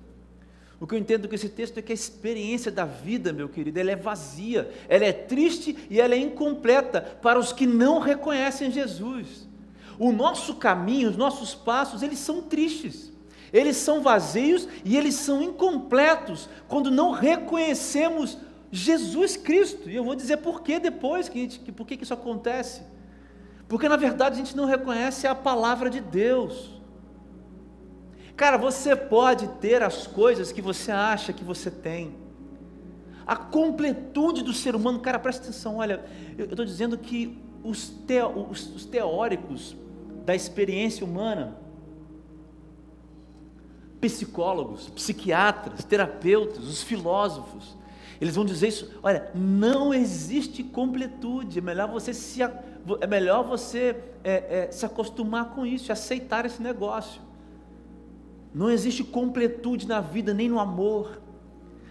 [0.81, 3.79] o que eu entendo com esse texto é que a experiência da vida, meu querido,
[3.79, 8.71] ela é vazia, ela é triste e ela é incompleta para os que não reconhecem
[8.71, 9.47] Jesus.
[9.99, 13.11] O nosso caminho, os nossos passos, eles são tristes,
[13.53, 18.39] eles são vazios e eles são incompletos quando não reconhecemos
[18.71, 19.87] Jesus Cristo.
[19.87, 22.81] E eu vou dizer por que depois, que, por que isso acontece.
[23.67, 26.80] Porque na verdade a gente não reconhece a palavra de Deus.
[28.35, 32.15] Cara, você pode ter as coisas que você acha que você tem.
[33.25, 36.03] A completude do ser humano, cara, presta atenção, olha,
[36.37, 37.93] eu estou dizendo que os,
[38.49, 39.75] os, os teóricos
[40.25, 41.55] da experiência humana,
[43.99, 47.77] psicólogos, psiquiatras, terapeutas, os filósofos,
[48.19, 53.95] eles vão dizer isso, olha, não existe completude, é melhor você se, é melhor você
[54.23, 57.21] é, é, se acostumar com isso, aceitar esse negócio.
[58.53, 61.21] Não existe completude na vida, nem no amor,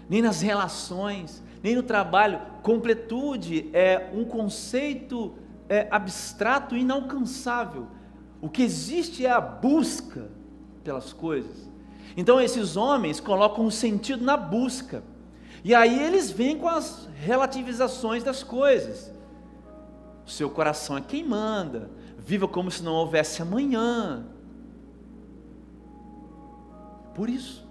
[0.09, 2.41] nem nas relações, nem no trabalho.
[2.63, 5.35] Completude é um conceito
[5.69, 7.87] é, abstrato e inalcançável.
[8.41, 10.29] O que existe é a busca
[10.83, 11.71] pelas coisas.
[12.17, 15.03] Então esses homens colocam um sentido na busca.
[15.63, 19.13] E aí eles vêm com as relativizações das coisas.
[20.27, 21.91] O seu coração é quem manda.
[22.19, 24.25] Viva como se não houvesse amanhã.
[27.21, 27.69] Por isso,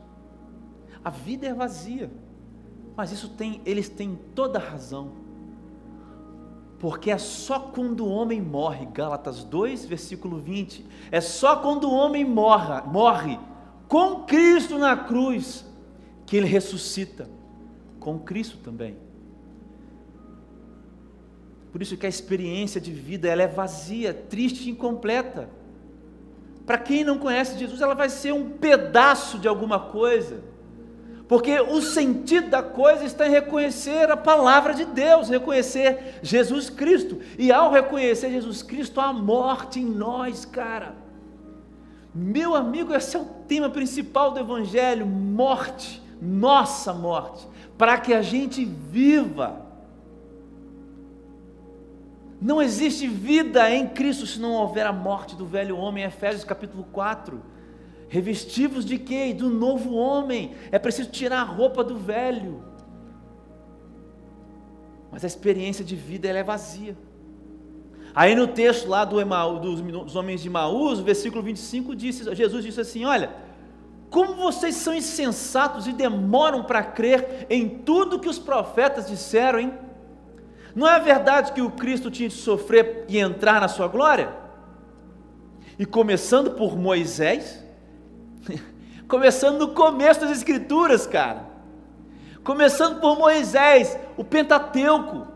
[1.03, 2.11] a vida é vazia.
[2.95, 5.09] Mas isso tem, eles têm toda a razão.
[6.77, 11.91] Porque é só quando o homem morre, Gálatas 2, versículo 20, é só quando o
[11.95, 13.39] homem morra, morre
[13.87, 15.65] com Cristo na cruz
[16.27, 17.27] que ele ressuscita
[17.99, 18.97] com Cristo também.
[21.71, 25.49] Por isso que a experiência de vida ela é vazia, triste e incompleta.
[26.69, 30.43] Para quem não conhece Jesus, ela vai ser um pedaço de alguma coisa.
[31.27, 37.17] Porque o sentido da coisa está em reconhecer a palavra de Deus, reconhecer Jesus Cristo.
[37.39, 40.93] E ao reconhecer Jesus Cristo, a morte em nós, cara.
[42.13, 47.47] Meu amigo, esse é o tema principal do Evangelho: morte, nossa morte,
[47.79, 49.68] para que a gente viva.
[52.41, 56.85] Não existe vida em Cristo se não houver a morte do velho homem, Efésios capítulo
[56.91, 57.41] 4.
[58.07, 59.33] Revestivos de quê?
[59.33, 60.53] Do novo homem.
[60.71, 62.63] É preciso tirar a roupa do velho.
[65.11, 66.97] Mas a experiência de vida ela é vazia.
[68.15, 72.63] Aí no texto lá do Emaú, dos, dos homens de Maús, versículo 25 disse, Jesus
[72.63, 73.31] disse assim: Olha,
[74.09, 79.73] como vocês são insensatos e demoram para crer em tudo que os profetas disseram, hein?
[80.75, 84.33] Não é verdade que o Cristo tinha de sofrer e entrar na sua glória?
[85.77, 87.63] E começando por Moisés,
[89.07, 91.45] começando no começo das Escrituras, cara,
[92.43, 95.27] começando por Moisés, o Pentateuco,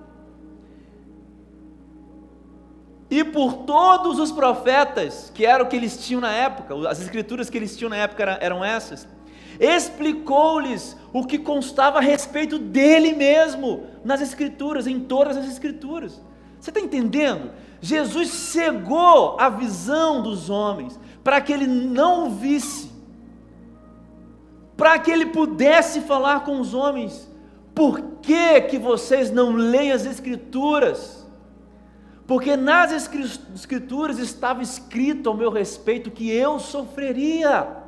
[3.09, 7.47] e por todos os profetas, que era o que eles tinham na época, as escrituras
[7.47, 9.07] que eles tinham na época eram essas,
[9.59, 16.21] explicou-lhes o que constava a respeito dele mesmo, nas Escrituras, em todas as Escrituras.
[16.59, 17.51] Você está entendendo?
[17.81, 22.91] Jesus cegou a visão dos homens, para que ele não visse,
[24.75, 27.29] para que ele pudesse falar com os homens.
[27.75, 31.27] Por que, que vocês não leem as Escrituras?
[32.25, 37.82] Porque nas Escrituras estava escrito ao meu respeito que eu sofreria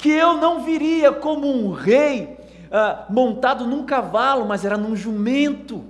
[0.00, 2.36] que eu não viria como um rei
[2.70, 5.84] uh, montado num cavalo, mas era num jumento,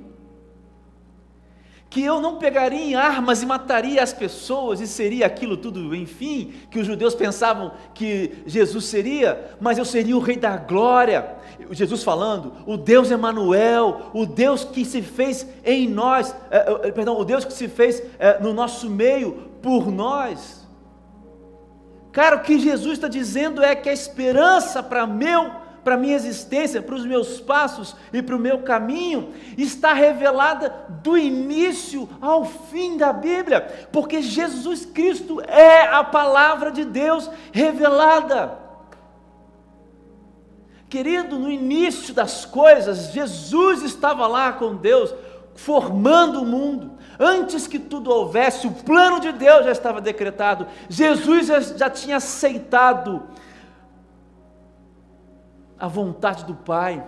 [1.90, 6.54] que eu não pegaria em armas e mataria as pessoas e seria aquilo tudo, enfim,
[6.70, 11.36] que os judeus pensavam que Jesus seria, mas eu seria o rei da glória.
[11.72, 17.18] Jesus falando, o Deus Emanuel, o Deus que se fez em nós, eh, eh, perdão,
[17.18, 20.59] o Deus que se fez eh, no nosso meio por nós.
[22.12, 25.50] Cara, o que Jesus está dizendo é que a esperança para meu,
[25.84, 31.16] para minha existência, para os meus passos e para o meu caminho está revelada do
[31.16, 38.58] início ao fim da Bíblia, porque Jesus Cristo é a palavra de Deus revelada.
[40.88, 45.14] Querido, no início das coisas, Jesus estava lá com Deus,
[45.54, 46.92] formando o mundo.
[47.18, 50.66] Antes que tudo houvesse, o plano de Deus já estava decretado.
[50.88, 51.46] Jesus
[51.76, 53.22] já tinha aceitado
[55.78, 57.04] a vontade do Pai.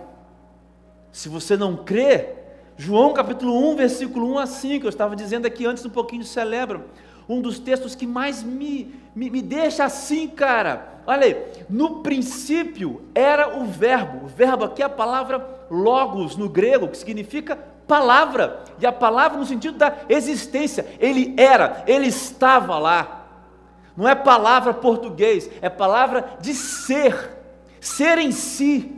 [1.11, 2.29] Se você não crê,
[2.75, 6.85] João capítulo 1, versículo 1 a 5, eu estava dizendo aqui antes um pouquinho celebra,
[7.29, 11.01] um dos textos que mais me, me, me deixa assim, cara.
[11.05, 16.49] Olha aí, no princípio era o verbo, o verbo aqui é a palavra logos no
[16.49, 22.79] grego, que significa palavra, e a palavra no sentido da existência, ele era, ele estava
[22.79, 23.27] lá.
[23.95, 27.37] Não é palavra português, é palavra de ser,
[27.79, 28.91] ser em si.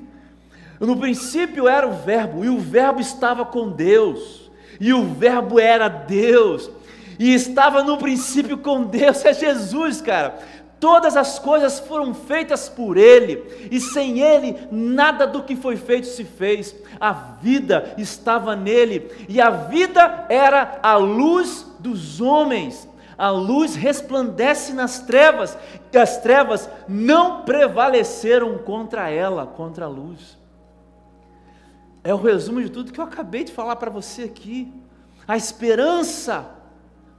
[0.79, 5.89] No princípio era o Verbo, e o Verbo estava com Deus, e o Verbo era
[5.89, 6.71] Deus,
[7.19, 10.39] e estava no princípio com Deus, é Jesus, cara.
[10.79, 16.07] Todas as coisas foram feitas por Ele, e sem Ele nada do que foi feito
[16.07, 16.75] se fez.
[16.99, 22.87] A vida estava nele, e a vida era a luz dos homens.
[23.17, 25.57] A luz resplandece nas trevas,
[25.91, 30.37] e as trevas não prevaleceram contra ela, contra a luz.
[32.03, 34.71] É o resumo de tudo que eu acabei de falar para você aqui.
[35.25, 36.45] A esperança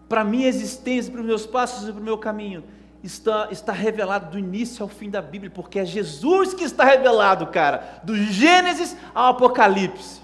[0.08, 2.62] para minha existência, para os meus passos e para o meu caminho
[3.02, 7.46] está, está revelado do início ao fim da Bíblia, porque é Jesus que está revelado,
[7.48, 10.22] cara, do Gênesis ao Apocalipse.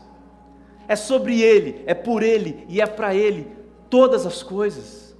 [0.89, 3.51] É sobre Ele, é por Ele e é para Ele
[3.89, 5.17] todas as coisas.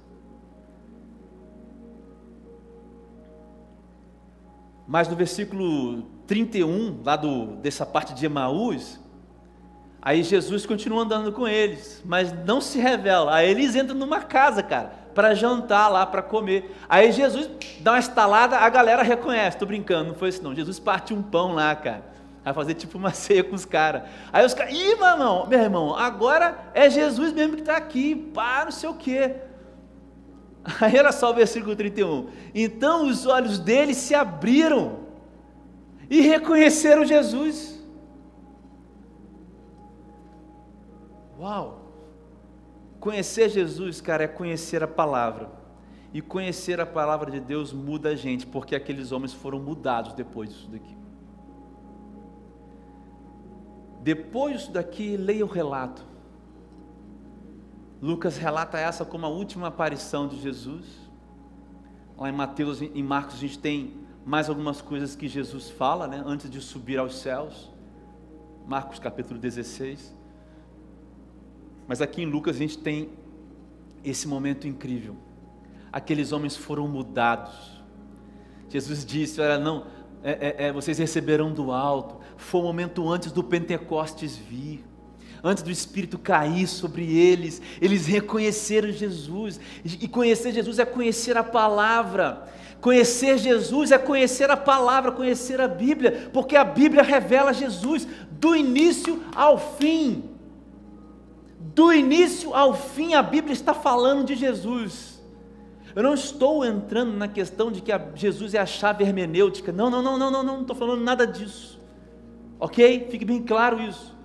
[4.85, 8.99] Mas no versículo 31, lá do, dessa parte de Emaús,
[10.05, 13.33] Aí Jesus continua andando com eles, mas não se revela.
[13.33, 16.75] Aí eles entram numa casa, cara, para jantar lá, para comer.
[16.89, 17.49] Aí Jesus
[17.79, 19.57] dá uma estalada, a galera reconhece.
[19.57, 20.53] Tô brincando, não foi isso não.
[20.53, 22.03] Jesus parte um pão lá, cara.
[22.43, 24.03] Vai fazer tipo uma ceia com os caras.
[24.31, 28.15] Aí os caras, ih, meu irmão, meu irmão, agora é Jesus mesmo que está aqui,
[28.15, 29.35] pá, não sei o quê.
[30.81, 32.29] Aí era só o versículo 31.
[32.53, 34.99] Então os olhos deles se abriram
[36.09, 37.81] e reconheceram Jesus.
[41.39, 41.82] Uau!
[43.03, 45.51] Conhecer Jesus, cara, é conhecer a palavra.
[46.13, 50.49] E conhecer a palavra de Deus muda a gente, porque aqueles homens foram mudados depois
[50.49, 50.95] disso daqui.
[54.01, 56.01] Depois disso daqui, leia o relato.
[58.01, 60.85] Lucas relata essa como a última aparição de Jesus.
[62.17, 66.23] Lá em Mateus e Marcos a gente tem mais algumas coisas que Jesus fala, né,
[66.25, 67.69] antes de subir aos céus.
[68.65, 70.22] Marcos capítulo 16.
[71.87, 73.09] Mas aqui em Lucas a gente tem
[74.03, 75.15] esse momento incrível.
[75.91, 77.81] Aqueles homens foram mudados.
[78.69, 79.85] Jesus disse: Olha, não,
[80.23, 82.17] é, é, é, vocês receberão do alto.
[82.37, 84.83] Foi o momento antes do Pentecostes vir,
[85.43, 87.61] antes do Espírito cair sobre eles.
[87.81, 89.59] Eles reconheceram Jesus.
[89.83, 92.47] E conhecer Jesus é conhecer a palavra.
[92.81, 98.53] Conhecer Jesus é conhecer a palavra, conhecer a Bíblia, porque a Bíblia revela Jesus do
[98.53, 100.32] início ao fim.
[101.73, 105.21] Do início ao fim, a Bíblia está falando de Jesus.
[105.95, 109.71] Eu não estou entrando na questão de que Jesus é a chave hermenêutica.
[109.71, 111.79] Não, não, não, não, não, não, não estou falando nada disso.
[112.59, 113.07] Ok?
[113.09, 114.15] Fique bem claro isso.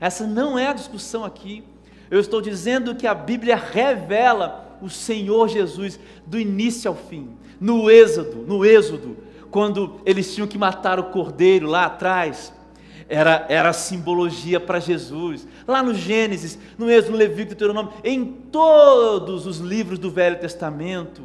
[0.00, 1.64] Essa não é a discussão aqui.
[2.10, 7.30] Eu estou dizendo que a Bíblia revela o Senhor Jesus do início ao fim.
[7.60, 9.16] No Êxodo, no Êxodo,
[9.50, 12.52] quando eles tinham que matar o cordeiro lá atrás,
[13.08, 15.48] era, era simbologia para Jesus.
[15.66, 21.22] Lá no Gênesis, no Êxodo, Levítico, Deuteronômio, em todos os livros do Velho Testamento,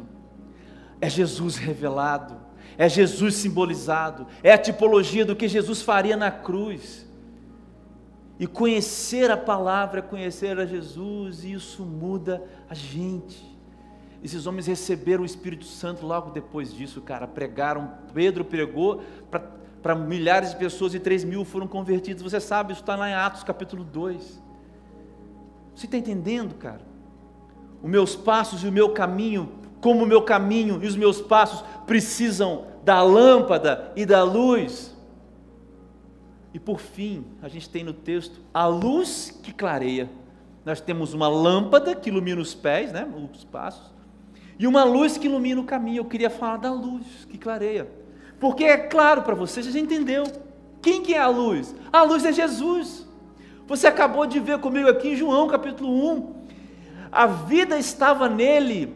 [1.00, 2.36] é Jesus revelado,
[2.78, 7.04] é Jesus simbolizado, é a tipologia do que Jesus faria na cruz.
[8.36, 13.54] E conhecer a palavra conhecer a Jesus, e isso muda a gente.
[14.24, 17.28] Esses homens receberam o Espírito Santo logo depois disso, cara.
[17.28, 19.42] Pregaram, Pedro pregou para
[19.84, 22.22] para milhares de pessoas e 3 mil foram convertidos.
[22.22, 24.42] Você sabe, isso está lá em Atos capítulo 2.
[25.74, 26.80] Você está entendendo, cara?
[27.82, 31.62] Os meus passos e o meu caminho, como o meu caminho e os meus passos
[31.86, 34.96] precisam da lâmpada e da luz.
[36.54, 40.10] E por fim, a gente tem no texto a luz que clareia.
[40.64, 43.92] Nós temos uma lâmpada que ilumina os pés, né, os passos,
[44.58, 45.98] e uma luz que ilumina o caminho.
[45.98, 48.02] Eu queria falar da luz que clareia.
[48.44, 50.24] Porque é claro para você, você já entendeu.
[50.82, 51.74] Quem que é a luz?
[51.90, 53.08] A luz é Jesus.
[53.66, 56.34] Você acabou de ver comigo aqui em João capítulo 1.
[57.10, 58.94] A vida estava nele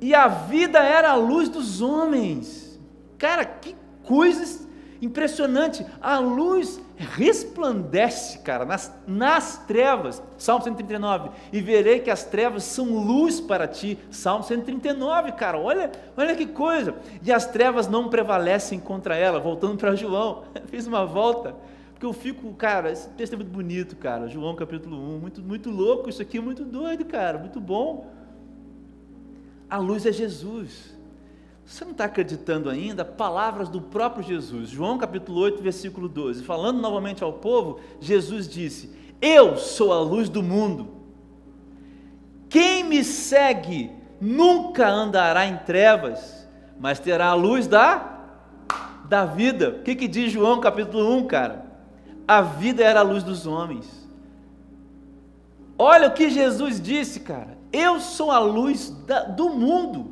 [0.00, 2.76] e a vida era a luz dos homens.
[3.18, 4.66] Cara, que coisas
[5.00, 5.86] impressionante.
[6.00, 10.22] A luz resplandece, cara, nas, nas trevas.
[10.38, 11.30] Salmo 139.
[11.52, 13.98] E verei que as trevas são luz para ti.
[14.10, 15.58] Salmo 139, cara.
[15.58, 16.94] Olha, olha que coisa.
[17.22, 19.40] E as trevas não prevalecem contra ela.
[19.40, 21.54] Voltando para João, fiz uma volta.
[21.92, 24.28] porque eu fico, cara, esse texto é muito bonito, cara.
[24.28, 28.10] João capítulo 1, muito, muito louco, isso aqui é muito doido, cara, muito bom.
[29.68, 31.01] A luz é Jesus.
[31.64, 33.04] Você não está acreditando ainda?
[33.04, 34.68] Palavras do próprio Jesus.
[34.68, 36.42] João capítulo 8, versículo 12.
[36.42, 40.88] Falando novamente ao povo, Jesus disse: Eu sou a luz do mundo.
[42.48, 43.90] Quem me segue
[44.20, 46.46] nunca andará em trevas,
[46.78, 48.20] mas terá a luz da,
[49.08, 49.70] da vida.
[49.70, 51.64] O que, que diz João capítulo 1, cara?
[52.28, 54.08] A vida era a luz dos homens.
[55.78, 57.56] Olha o que Jesus disse, cara.
[57.72, 60.11] Eu sou a luz da, do mundo.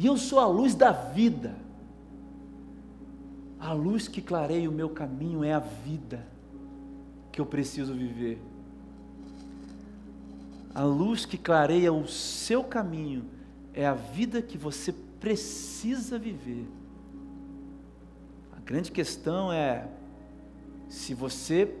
[0.00, 1.54] E eu sou a luz da vida.
[3.58, 6.26] A luz que clareia o meu caminho é a vida
[7.30, 8.40] que eu preciso viver.
[10.74, 13.26] A luz que clareia o seu caminho
[13.74, 14.90] é a vida que você
[15.20, 16.66] precisa viver.
[18.56, 19.86] A grande questão é
[20.88, 21.76] se você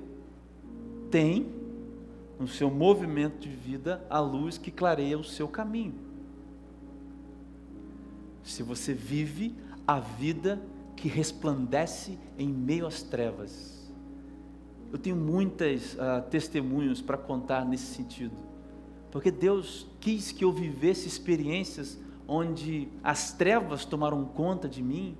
[1.10, 1.50] tem
[2.38, 6.09] no seu movimento de vida a luz que clareia o seu caminho.
[8.42, 9.54] Se você vive
[9.86, 10.60] a vida
[11.00, 13.90] que resplandece em meio às trevas.
[14.92, 18.36] Eu tenho muitos uh, testemunhos para contar nesse sentido.
[19.10, 25.16] Porque Deus quis que eu vivesse experiências onde as trevas tomaram conta de mim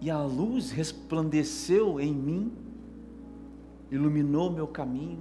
[0.00, 2.52] e a luz resplandeceu em mim,
[3.90, 5.20] iluminou meu caminho.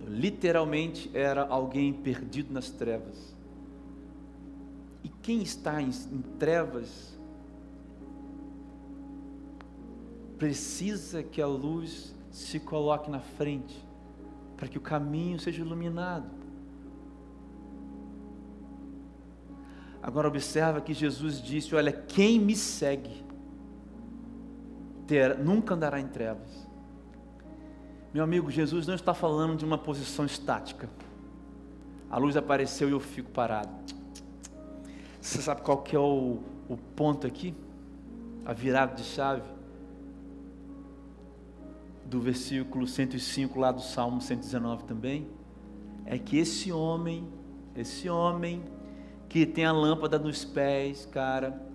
[0.00, 3.33] Eu literalmente era alguém perdido nas trevas.
[5.24, 7.18] Quem está em, em trevas
[10.38, 13.74] precisa que a luz se coloque na frente
[14.54, 16.30] para que o caminho seja iluminado.
[20.02, 23.24] Agora observa que Jesus disse: Olha, quem me segue
[25.42, 26.68] nunca andará em trevas.
[28.12, 30.86] Meu amigo, Jesus não está falando de uma posição estática.
[32.10, 34.03] A luz apareceu e eu fico parado.
[35.24, 37.54] Você sabe qual que é o, o ponto aqui?
[38.44, 39.54] A virada de chave?
[42.04, 45.26] do versículo 105 lá do Salmo 119 também,
[46.04, 47.26] é que esse homem,
[47.74, 48.62] esse homem
[49.28, 51.66] que tem a lâmpada nos pés, cara,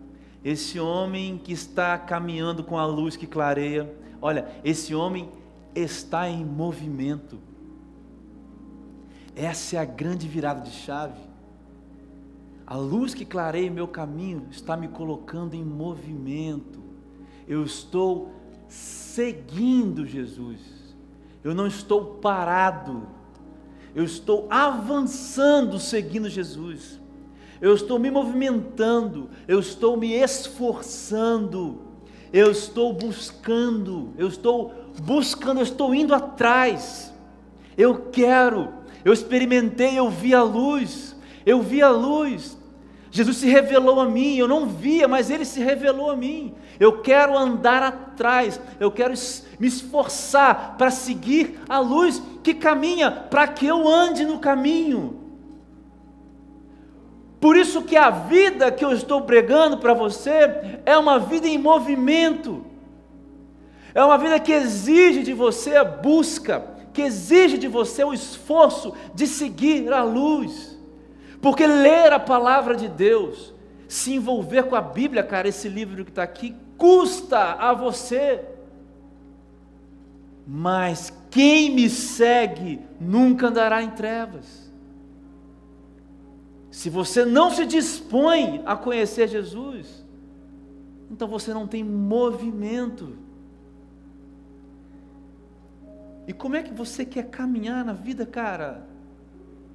[0.44, 3.92] esse homem que está caminhando com a luz que clareia,
[4.22, 5.30] olha, esse homem
[5.74, 7.40] está em movimento.
[9.36, 11.29] Essa é a grande virada de chave.
[12.70, 16.80] A luz que clareia meu caminho está me colocando em movimento.
[17.48, 18.32] Eu estou
[18.68, 20.60] seguindo Jesus.
[21.44, 23.08] Eu não estou parado.
[23.96, 27.00] Eu estou avançando seguindo Jesus.
[27.60, 31.82] Eu estou me movimentando, eu estou me esforçando.
[32.32, 37.12] Eu estou buscando, eu estou buscando, eu estou indo atrás.
[37.76, 38.72] Eu quero,
[39.04, 42.59] eu experimentei, eu vi a luz, eu vi a luz.
[43.12, 46.54] Jesus se revelou a mim, eu não via, mas ele se revelou a mim.
[46.80, 49.14] Eu quero andar atrás, eu quero
[49.60, 55.20] me esforçar para seguir a luz que caminha, para que eu ande no caminho.
[57.40, 61.58] Por isso que a vida que eu estou pregando para você é uma vida em
[61.58, 62.66] movimento.
[63.94, 68.94] É uma vida que exige de você a busca, que exige de você o esforço
[69.16, 70.79] de seguir a luz.
[71.42, 73.54] Porque ler a palavra de Deus,
[73.88, 78.44] se envolver com a Bíblia, cara, esse livro que está aqui, custa a você.
[80.46, 84.70] Mas quem me segue nunca andará em trevas.
[86.72, 90.06] Se você não se dispõe a conhecer Jesus,
[91.10, 93.18] então você não tem movimento.
[96.28, 98.88] E como é que você quer caminhar na vida, cara,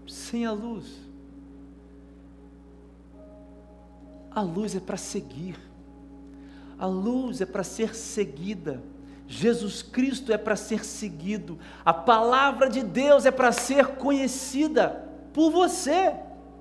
[0.06, 1.03] sem a luz?
[4.34, 5.56] A luz é para seguir,
[6.78, 8.82] a luz é para ser seguida,
[9.26, 15.50] Jesus Cristo é para ser seguido, a palavra de Deus é para ser conhecida por
[15.50, 16.14] você,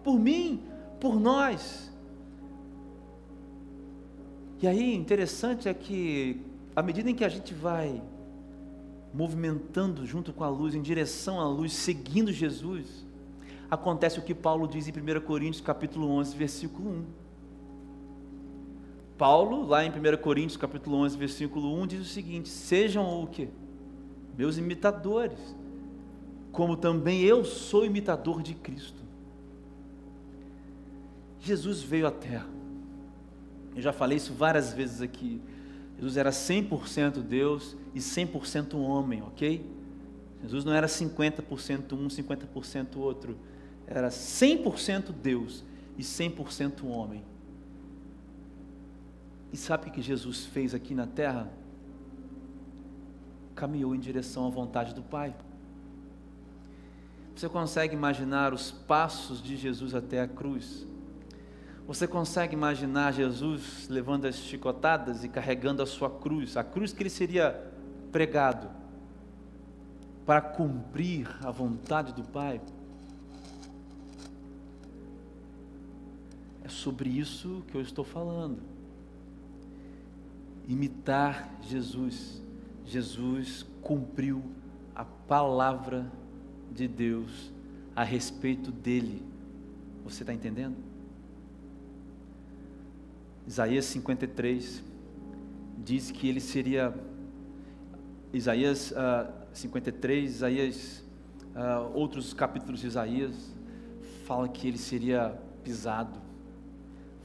[0.03, 0.61] por mim,
[0.99, 1.91] por nós.
[4.61, 6.39] E aí, interessante é que,
[6.75, 8.01] à medida em que a gente vai
[9.13, 13.05] movimentando junto com a luz, em direção à luz, seguindo Jesus,
[13.69, 17.22] acontece o que Paulo diz em 1 Coríntios capítulo 11, versículo 1.
[19.23, 23.47] Paulo, lá em 1 Coríntios, capítulo 11, versículo 1, diz o seguinte: Sejam o que?
[24.37, 25.39] Meus imitadores,
[26.51, 29.01] como também eu sou imitador de Cristo.
[31.39, 32.49] Jesus veio à terra.
[33.73, 35.39] Eu já falei isso várias vezes aqui.
[35.95, 39.65] Jesus era 100% Deus e 100% homem, ok?
[40.41, 43.37] Jesus não era 50% um, 50% outro.
[43.87, 45.63] Era 100% Deus
[45.97, 47.23] e 100% homem.
[49.53, 51.47] E sabe o que Jesus fez aqui na terra?
[53.53, 55.35] Caminhou em direção à vontade do Pai.
[57.35, 60.87] Você consegue imaginar os passos de Jesus até a cruz?
[61.85, 67.03] Você consegue imaginar Jesus levando as chicotadas e carregando a sua cruz, a cruz que
[67.03, 67.71] ele seria
[68.11, 68.71] pregado
[70.25, 72.59] para cumprir a vontade do Pai?
[76.63, 78.73] É sobre isso que eu estou falando.
[80.67, 82.41] Imitar Jesus.
[82.85, 84.41] Jesus cumpriu
[84.95, 86.11] a palavra
[86.71, 87.51] de Deus
[87.95, 89.21] a respeito dele.
[90.03, 90.75] Você está entendendo?
[93.47, 94.83] Isaías 53
[95.83, 96.93] diz que ele seria.
[98.31, 101.03] Isaías uh, ah, 53, Isaías,
[101.55, 103.53] uh, outros capítulos de Isaías,
[104.25, 106.19] fala que ele seria pisado,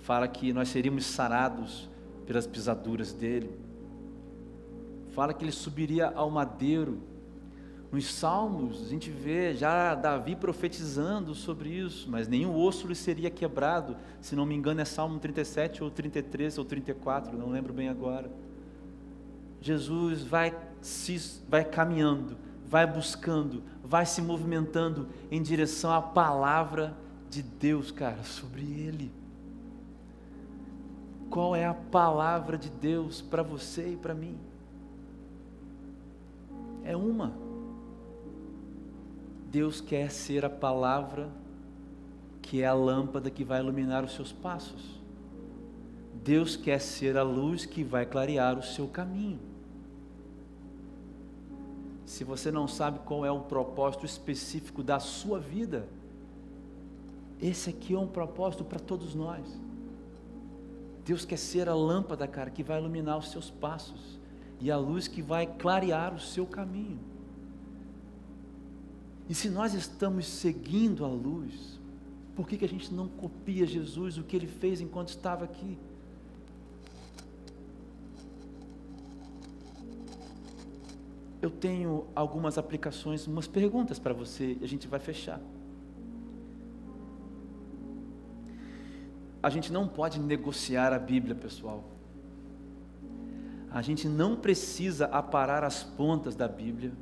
[0.03, 1.89] fala que nós seríamos sarados
[2.29, 3.51] pelas pisaduras dele,
[5.14, 6.99] fala que ele subiria ao madeiro
[7.91, 13.31] nos Salmos, a gente vê já Davi profetizando sobre isso, mas nenhum osso lhe seria
[13.31, 17.89] quebrado, se não me engano é Salmo 37 ou 33 ou 34, não lembro bem
[17.89, 18.31] agora.
[19.59, 22.37] Jesus vai, se, vai caminhando,
[22.68, 26.95] vai buscando, vai se movimentando em direção à palavra
[27.31, 29.18] de Deus, cara, sobre ele.
[31.31, 34.37] Qual é a palavra de Deus para você e para mim?
[36.85, 37.33] É uma.
[39.51, 41.29] Deus quer ser a palavra
[42.41, 44.99] que é a lâmpada que vai iluminar os seus passos.
[46.24, 49.39] Deus quer ser a luz que vai clarear o seu caminho.
[52.07, 55.87] Se você não sabe qual é o propósito específico da sua vida,
[57.41, 59.47] esse aqui é um propósito para todos nós.
[61.09, 64.21] Deus quer ser a lâmpada, cara, que vai iluminar os seus passos
[64.61, 67.01] e a luz que vai clarear o seu caminho.
[69.27, 71.81] E se nós estamos seguindo a luz,
[72.37, 75.79] por que, que a gente não copia Jesus, o que ele fez enquanto estava aqui?
[81.41, 85.41] Eu tenho algumas aplicações, umas perguntas para você e a gente vai fechar.
[89.49, 91.82] A gente não pode negociar a Bíblia, pessoal.
[93.70, 96.92] A gente não precisa aparar as pontas da Bíblia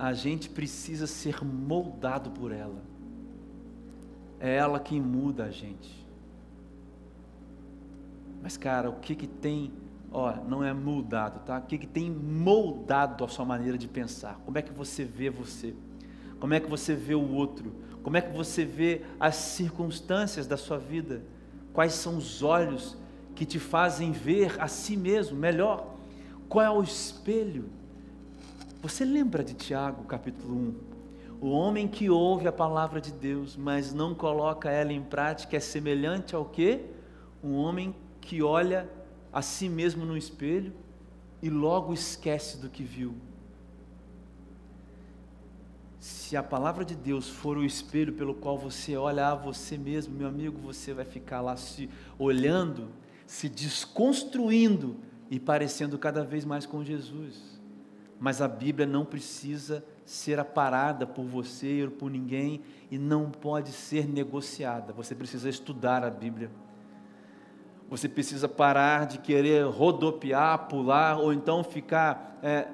[0.00, 2.82] a gente precisa ser moldado por ela.
[4.40, 6.08] É ela quem muda a gente.
[8.42, 9.70] Mas, cara, o que que tem,
[10.10, 11.58] ó, não é moldado, tá?
[11.58, 14.40] O que que tem moldado a sua maneira de pensar?
[14.46, 15.74] Como é que você vê você?
[16.38, 17.70] Como é que você vê o outro?
[18.02, 21.22] Como é que você vê as circunstâncias da sua vida?
[21.72, 22.96] Quais são os olhos
[23.34, 25.94] que te fazem ver a si mesmo melhor?
[26.48, 27.68] Qual é o espelho?
[28.82, 30.74] Você lembra de Tiago, capítulo 1?
[31.40, 35.60] O homem que ouve a palavra de Deus, mas não coloca ela em prática, é
[35.60, 36.84] semelhante ao que?
[37.42, 38.88] Um homem que olha
[39.32, 40.72] a si mesmo no espelho
[41.42, 43.14] e logo esquece do que viu.
[46.00, 50.16] Se a palavra de Deus for o espelho pelo qual você olha a você mesmo,
[50.16, 51.88] meu amigo, você vai ficar lá se
[52.18, 52.88] olhando,
[53.26, 54.96] se desconstruindo
[55.30, 57.60] e parecendo cada vez mais com Jesus
[58.20, 63.72] mas a Bíblia não precisa ser aparada por você ou por ninguém e não pode
[63.72, 64.92] ser negociada.
[64.92, 66.50] Você precisa estudar a Bíblia.
[67.90, 72.68] Você precisa parar de querer rodopiar, pular ou então ficar é,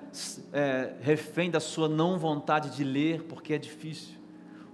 [0.52, 4.14] é, refém da sua não vontade de ler, porque é difícil.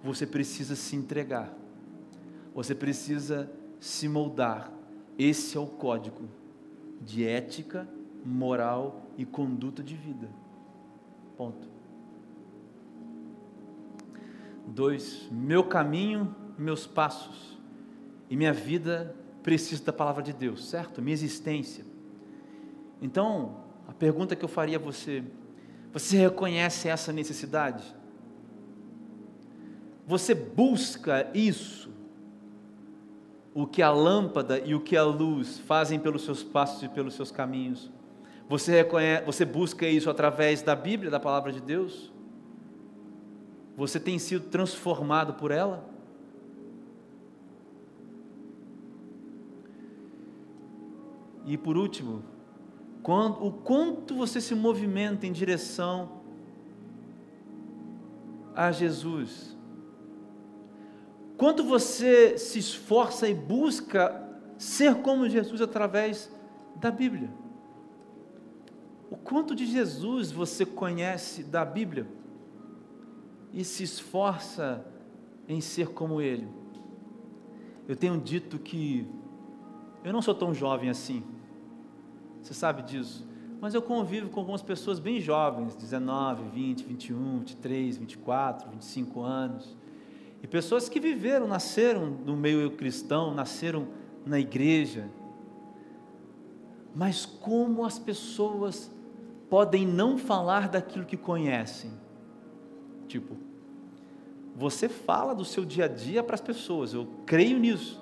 [0.03, 1.55] Você precisa se entregar.
[2.53, 4.73] Você precisa se moldar.
[5.17, 6.29] Esse é o código
[7.01, 7.89] de ética,
[8.25, 10.29] moral e conduta de vida.
[11.37, 11.69] Ponto.
[14.67, 17.57] Dois, meu caminho, meus passos.
[18.29, 21.03] E minha vida precisa da palavra de Deus, certo?
[21.03, 21.85] Minha existência.
[23.01, 23.57] Então,
[23.89, 25.25] a pergunta que eu faria a você:
[25.93, 27.85] você reconhece essa necessidade?
[30.07, 31.91] Você busca isso?
[33.55, 37.15] O que a lâmpada e o que a luz fazem pelos seus passos e pelos
[37.15, 37.91] seus caminhos?
[38.49, 42.13] Você, reconhece, você busca isso através da Bíblia, da palavra de Deus?
[43.77, 45.92] Você tem sido transformado por ela?
[51.53, 52.23] E por último,
[53.03, 56.23] quando, o quanto você se movimenta em direção
[58.55, 59.55] a Jesus.
[61.37, 64.27] Quanto você se esforça e busca
[64.57, 66.35] ser como Jesus através
[66.77, 67.31] da Bíblia.
[69.11, 72.07] O quanto de Jesus você conhece da Bíblia
[73.53, 74.87] e se esforça
[75.47, 76.49] em ser como Ele.
[77.87, 79.07] Eu tenho dito que
[80.03, 81.23] eu não sou tão jovem assim,
[82.43, 83.27] você sabe disso,
[83.61, 89.77] mas eu convivo com algumas pessoas bem jovens, 19, 20, 21, 23, 24, 25 anos,
[90.43, 93.87] e pessoas que viveram, nasceram no meio cristão, nasceram
[94.27, 95.09] na igreja,
[96.95, 98.91] mas como as pessoas
[99.49, 101.91] podem não falar daquilo que conhecem?
[103.07, 103.37] Tipo,
[104.57, 108.02] você fala do seu dia a dia para as pessoas, eu creio nisso.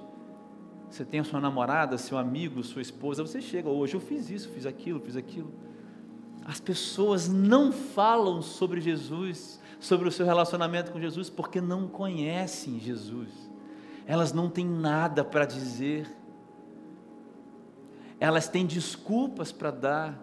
[0.90, 4.48] Você tem a sua namorada, seu amigo, sua esposa, você chega, hoje eu fiz isso,
[4.48, 5.52] fiz aquilo, fiz aquilo.
[6.44, 12.80] As pessoas não falam sobre Jesus, sobre o seu relacionamento com Jesus, porque não conhecem
[12.80, 13.28] Jesus.
[14.04, 16.10] Elas não têm nada para dizer.
[18.18, 20.18] Elas têm desculpas para dar.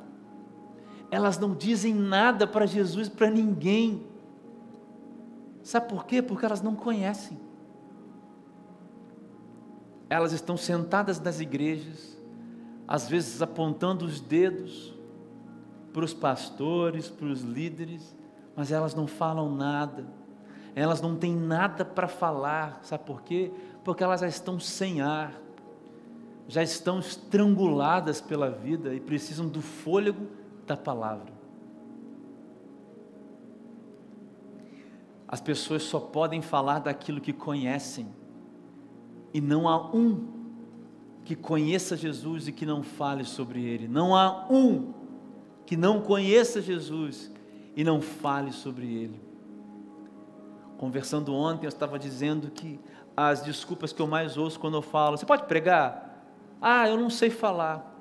[1.09, 4.05] Elas não dizem nada para Jesus, para ninguém.
[5.63, 6.21] Sabe por quê?
[6.21, 7.46] Porque elas não conhecem.
[10.09, 12.17] Elas estão sentadas nas igrejas,
[12.87, 14.95] às vezes apontando os dedos
[15.91, 18.15] para os pastores, para os líderes,
[18.55, 20.05] mas elas não falam nada,
[20.75, 23.51] elas não têm nada para falar, sabe por quê?
[23.83, 25.33] Porque elas já estão sem ar,
[26.47, 30.27] já estão estranguladas pela vida e precisam do fôlego
[30.65, 31.33] da palavra.
[35.27, 38.07] As pessoas só podem falar daquilo que conhecem,
[39.37, 40.29] e não há um
[41.23, 43.87] que conheça Jesus e que não fale sobre ele.
[43.87, 44.95] Não há um
[45.63, 47.31] que não conheça Jesus
[47.75, 49.21] e não fale sobre ele.
[50.79, 52.79] Conversando ontem, eu estava dizendo que
[53.15, 56.25] as desculpas que eu mais ouço quando eu falo, você pode pregar?
[56.59, 57.95] Ah, eu não sei falar.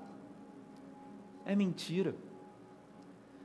[1.44, 2.14] É mentira.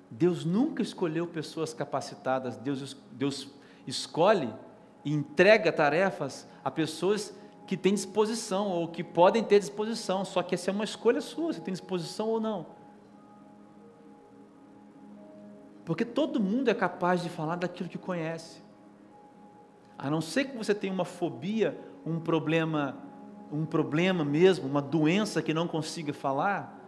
[0.10, 3.50] Deus nunca escolheu pessoas capacitadas, Deus, Deus
[3.86, 4.50] escolhe
[5.04, 10.56] e entrega tarefas a pessoas que têm disposição ou que podem ter disposição, só que
[10.56, 12.66] essa é uma escolha sua, se tem disposição ou não.
[15.86, 18.64] Porque todo mundo é capaz de falar daquilo que conhece.
[19.98, 22.98] A não ser que você tenha uma fobia, um problema,
[23.52, 26.80] um problema mesmo, uma doença que não consiga falar,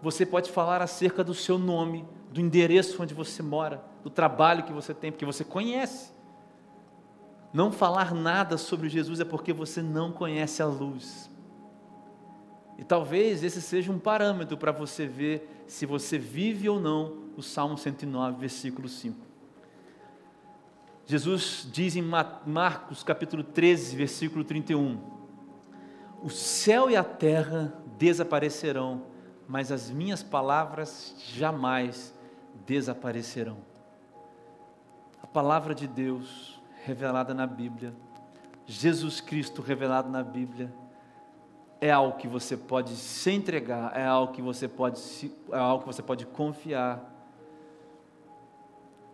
[0.00, 4.72] você pode falar acerca do seu nome, do endereço onde você mora, do trabalho que
[4.72, 6.13] você tem, porque você conhece.
[7.54, 11.30] Não falar nada sobre Jesus é porque você não conhece a luz.
[12.76, 17.42] E talvez esse seja um parâmetro para você ver se você vive ou não o
[17.42, 19.16] Salmo 109, versículo 5.
[21.06, 24.98] Jesus diz em Marcos capítulo 13, versículo 31:
[26.24, 29.02] O céu e a terra desaparecerão,
[29.46, 32.12] mas as minhas palavras jamais
[32.66, 33.58] desaparecerão.
[35.22, 36.53] A palavra de Deus
[36.84, 37.94] revelada na Bíblia,
[38.66, 40.72] Jesus Cristo revelado na Bíblia,
[41.80, 45.00] é algo que você pode se entregar, é algo que você pode,
[45.50, 47.12] é algo que você pode confiar,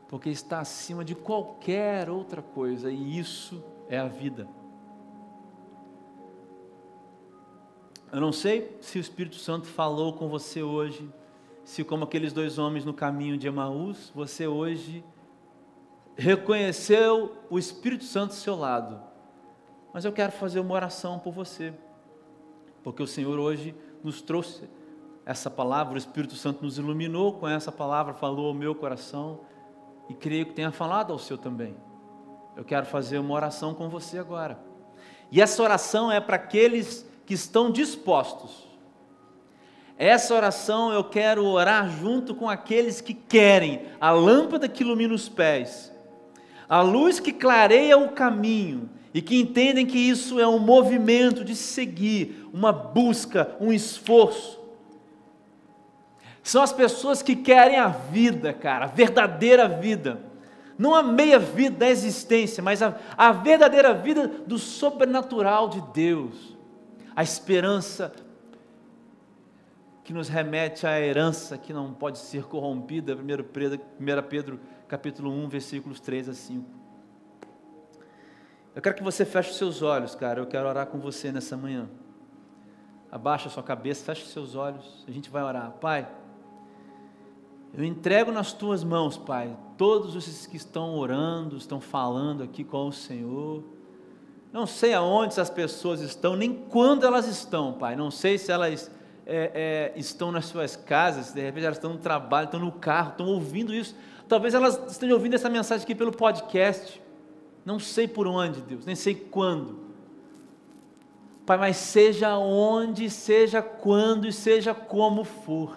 [0.09, 4.49] porque está acima de qualquer outra coisa, e isso é a vida.
[8.13, 11.09] Eu não sei se o Espírito Santo falou com você hoje,
[11.65, 15.05] se como aqueles dois homens no caminho de Emaús, você hoje
[16.17, 19.01] reconheceu o Espírito Santo do seu lado.
[19.93, 21.73] Mas eu quero fazer uma oração por você,
[22.83, 24.69] porque o Senhor hoje nos trouxe
[25.27, 29.41] essa palavra, o Espírito Santo nos iluminou com essa palavra, falou ao meu coração
[30.09, 31.77] e creio que tenha falado ao seu também.
[32.57, 34.59] Eu quero fazer uma oração com você agora.
[35.31, 38.69] E essa oração é para aqueles que estão dispostos.
[39.97, 45.29] Essa oração eu quero orar junto com aqueles que querem a lâmpada que ilumina os
[45.29, 45.93] pés
[46.71, 51.57] a luz que clareia o caminho e que entendem que isso é um movimento de
[51.57, 54.61] seguir, uma busca, um esforço.
[56.45, 60.21] São as pessoas que querem a vida, cara, a verdadeira vida.
[60.79, 66.57] Não a meia vida da existência, mas a, a verdadeira vida do sobrenatural de Deus.
[67.17, 68.13] A esperança
[70.11, 75.31] que nos remete à herança que não pode ser corrompida, 1 Pedro, 1 Pedro capítulo
[75.31, 76.69] 1, versículos 3 a 5.
[78.75, 80.41] Eu quero que você feche os seus olhos, cara.
[80.41, 81.89] Eu quero orar com você nessa manhã.
[83.09, 85.71] abaixa a sua cabeça, feche seus olhos, a gente vai orar.
[85.81, 86.09] Pai,
[87.73, 92.89] eu entrego nas tuas mãos, Pai, todos esses que estão orando, estão falando aqui com
[92.89, 93.63] o Senhor.
[94.53, 97.95] Não sei aonde essas pessoas estão, nem quando elas estão, Pai.
[97.95, 98.91] Não sei se elas
[99.27, 103.11] é, é, estão nas suas casas, de repente elas estão no trabalho, estão no carro,
[103.11, 103.95] estão ouvindo isso.
[104.29, 107.03] Talvez elas estejam ouvindo essa mensagem aqui pelo podcast.
[107.65, 109.91] Não sei por onde, Deus, nem sei quando.
[111.45, 115.77] Pai, mas seja onde, seja quando e seja como for.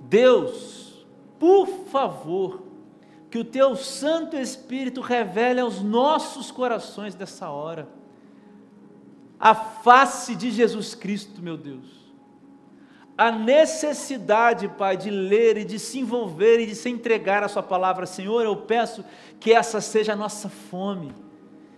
[0.00, 1.06] Deus,
[1.38, 2.62] por favor,
[3.30, 7.88] que o teu Santo Espírito revele aos nossos corações dessa hora
[9.38, 11.97] a face de Jesus Cristo, meu Deus.
[13.18, 17.64] A necessidade, Pai, de ler e de se envolver e de se entregar a Sua
[17.64, 19.04] palavra, Senhor, eu peço
[19.40, 21.12] que essa seja a nossa fome.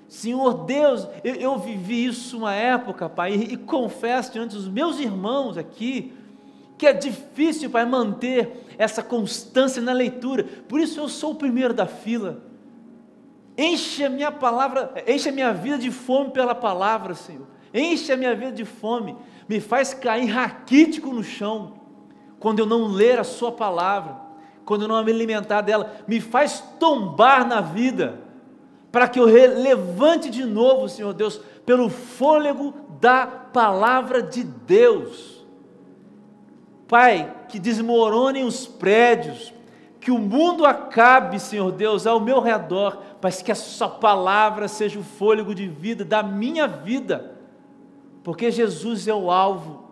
[0.06, 5.00] Senhor Deus, eu, eu vivi isso uma época, Pai, e, e confesso diante dos meus
[5.00, 6.12] irmãos aqui,
[6.76, 10.44] que é difícil, Pai, manter essa constância na leitura.
[10.68, 12.42] Por isso eu sou o primeiro da fila.
[13.56, 17.46] Enche a minha palavra, enche a minha vida de fome pela palavra, Senhor.
[17.72, 19.16] Enche a minha vida de fome.
[19.50, 21.72] Me faz cair raquítico no chão
[22.38, 24.14] quando eu não ler a sua palavra,
[24.64, 25.92] quando eu não me alimentar dela.
[26.06, 28.20] Me faz tombar na vida
[28.92, 35.44] para que eu levante de novo, Senhor Deus, pelo fôlego da palavra de Deus.
[36.86, 39.52] Pai, que desmoronem os prédios,
[40.00, 45.00] que o mundo acabe, Senhor Deus, ao meu redor, mas que a Sua palavra seja
[45.00, 47.39] o fôlego de vida da minha vida,
[48.22, 49.84] porque Jesus é o alvo,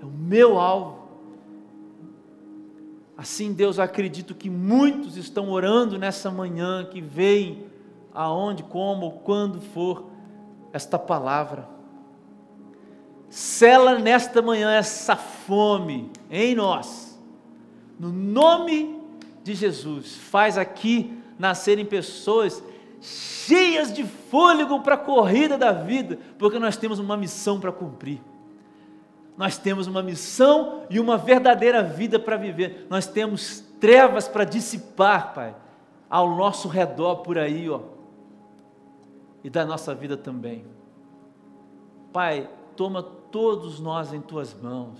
[0.00, 0.98] é o meu alvo.
[3.16, 7.66] Assim, Deus, acredito que muitos estão orando nessa manhã, que veem
[8.14, 10.06] aonde, como, quando for
[10.72, 11.68] esta palavra.
[13.28, 17.18] Sela nesta manhã essa fome em nós.
[17.98, 19.00] No nome
[19.42, 22.62] de Jesus, faz aqui nascerem pessoas
[23.00, 28.20] cheias de fôlego para a corrida da vida, porque nós temos uma missão para cumprir.
[29.36, 32.86] Nós temos uma missão e uma verdadeira vida para viver.
[32.90, 35.54] Nós temos trevas para dissipar, Pai,
[36.10, 37.80] ao nosso redor por aí, ó.
[39.44, 40.64] E da nossa vida também.
[42.12, 44.98] Pai, toma todos nós em tuas mãos.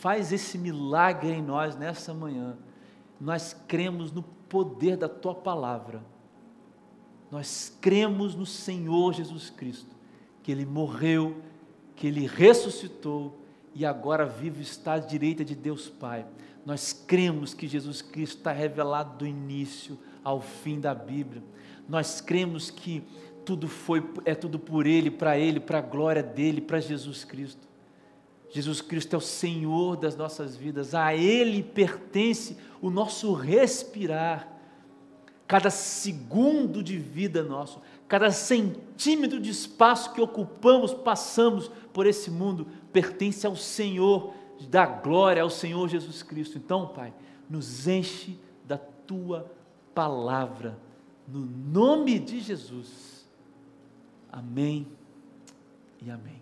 [0.00, 2.56] Faz esse milagre em nós nessa manhã.
[3.20, 6.02] Nós cremos no poder da tua palavra.
[7.32, 9.96] Nós cremos no Senhor Jesus Cristo,
[10.42, 11.40] que ele morreu,
[11.96, 13.40] que ele ressuscitou
[13.74, 16.26] e agora vivo está à direita de Deus Pai.
[16.66, 21.42] Nós cremos que Jesus Cristo está revelado do início ao fim da Bíblia.
[21.88, 23.02] Nós cremos que
[23.46, 27.66] tudo foi, é tudo por Ele, para Ele, para a glória dEle, para Jesus Cristo.
[28.50, 34.51] Jesus Cristo é o Senhor das nossas vidas, a Ele pertence o nosso respirar.
[35.52, 37.78] Cada segundo de vida nosso,
[38.08, 44.32] cada centímetro de espaço que ocupamos, passamos por esse mundo, pertence ao Senhor
[44.70, 46.56] da glória, ao Senhor Jesus Cristo.
[46.56, 47.12] Então, Pai,
[47.50, 49.52] nos enche da tua
[49.94, 50.78] palavra,
[51.28, 53.28] no nome de Jesus.
[54.32, 54.86] Amém
[56.00, 56.41] e amém.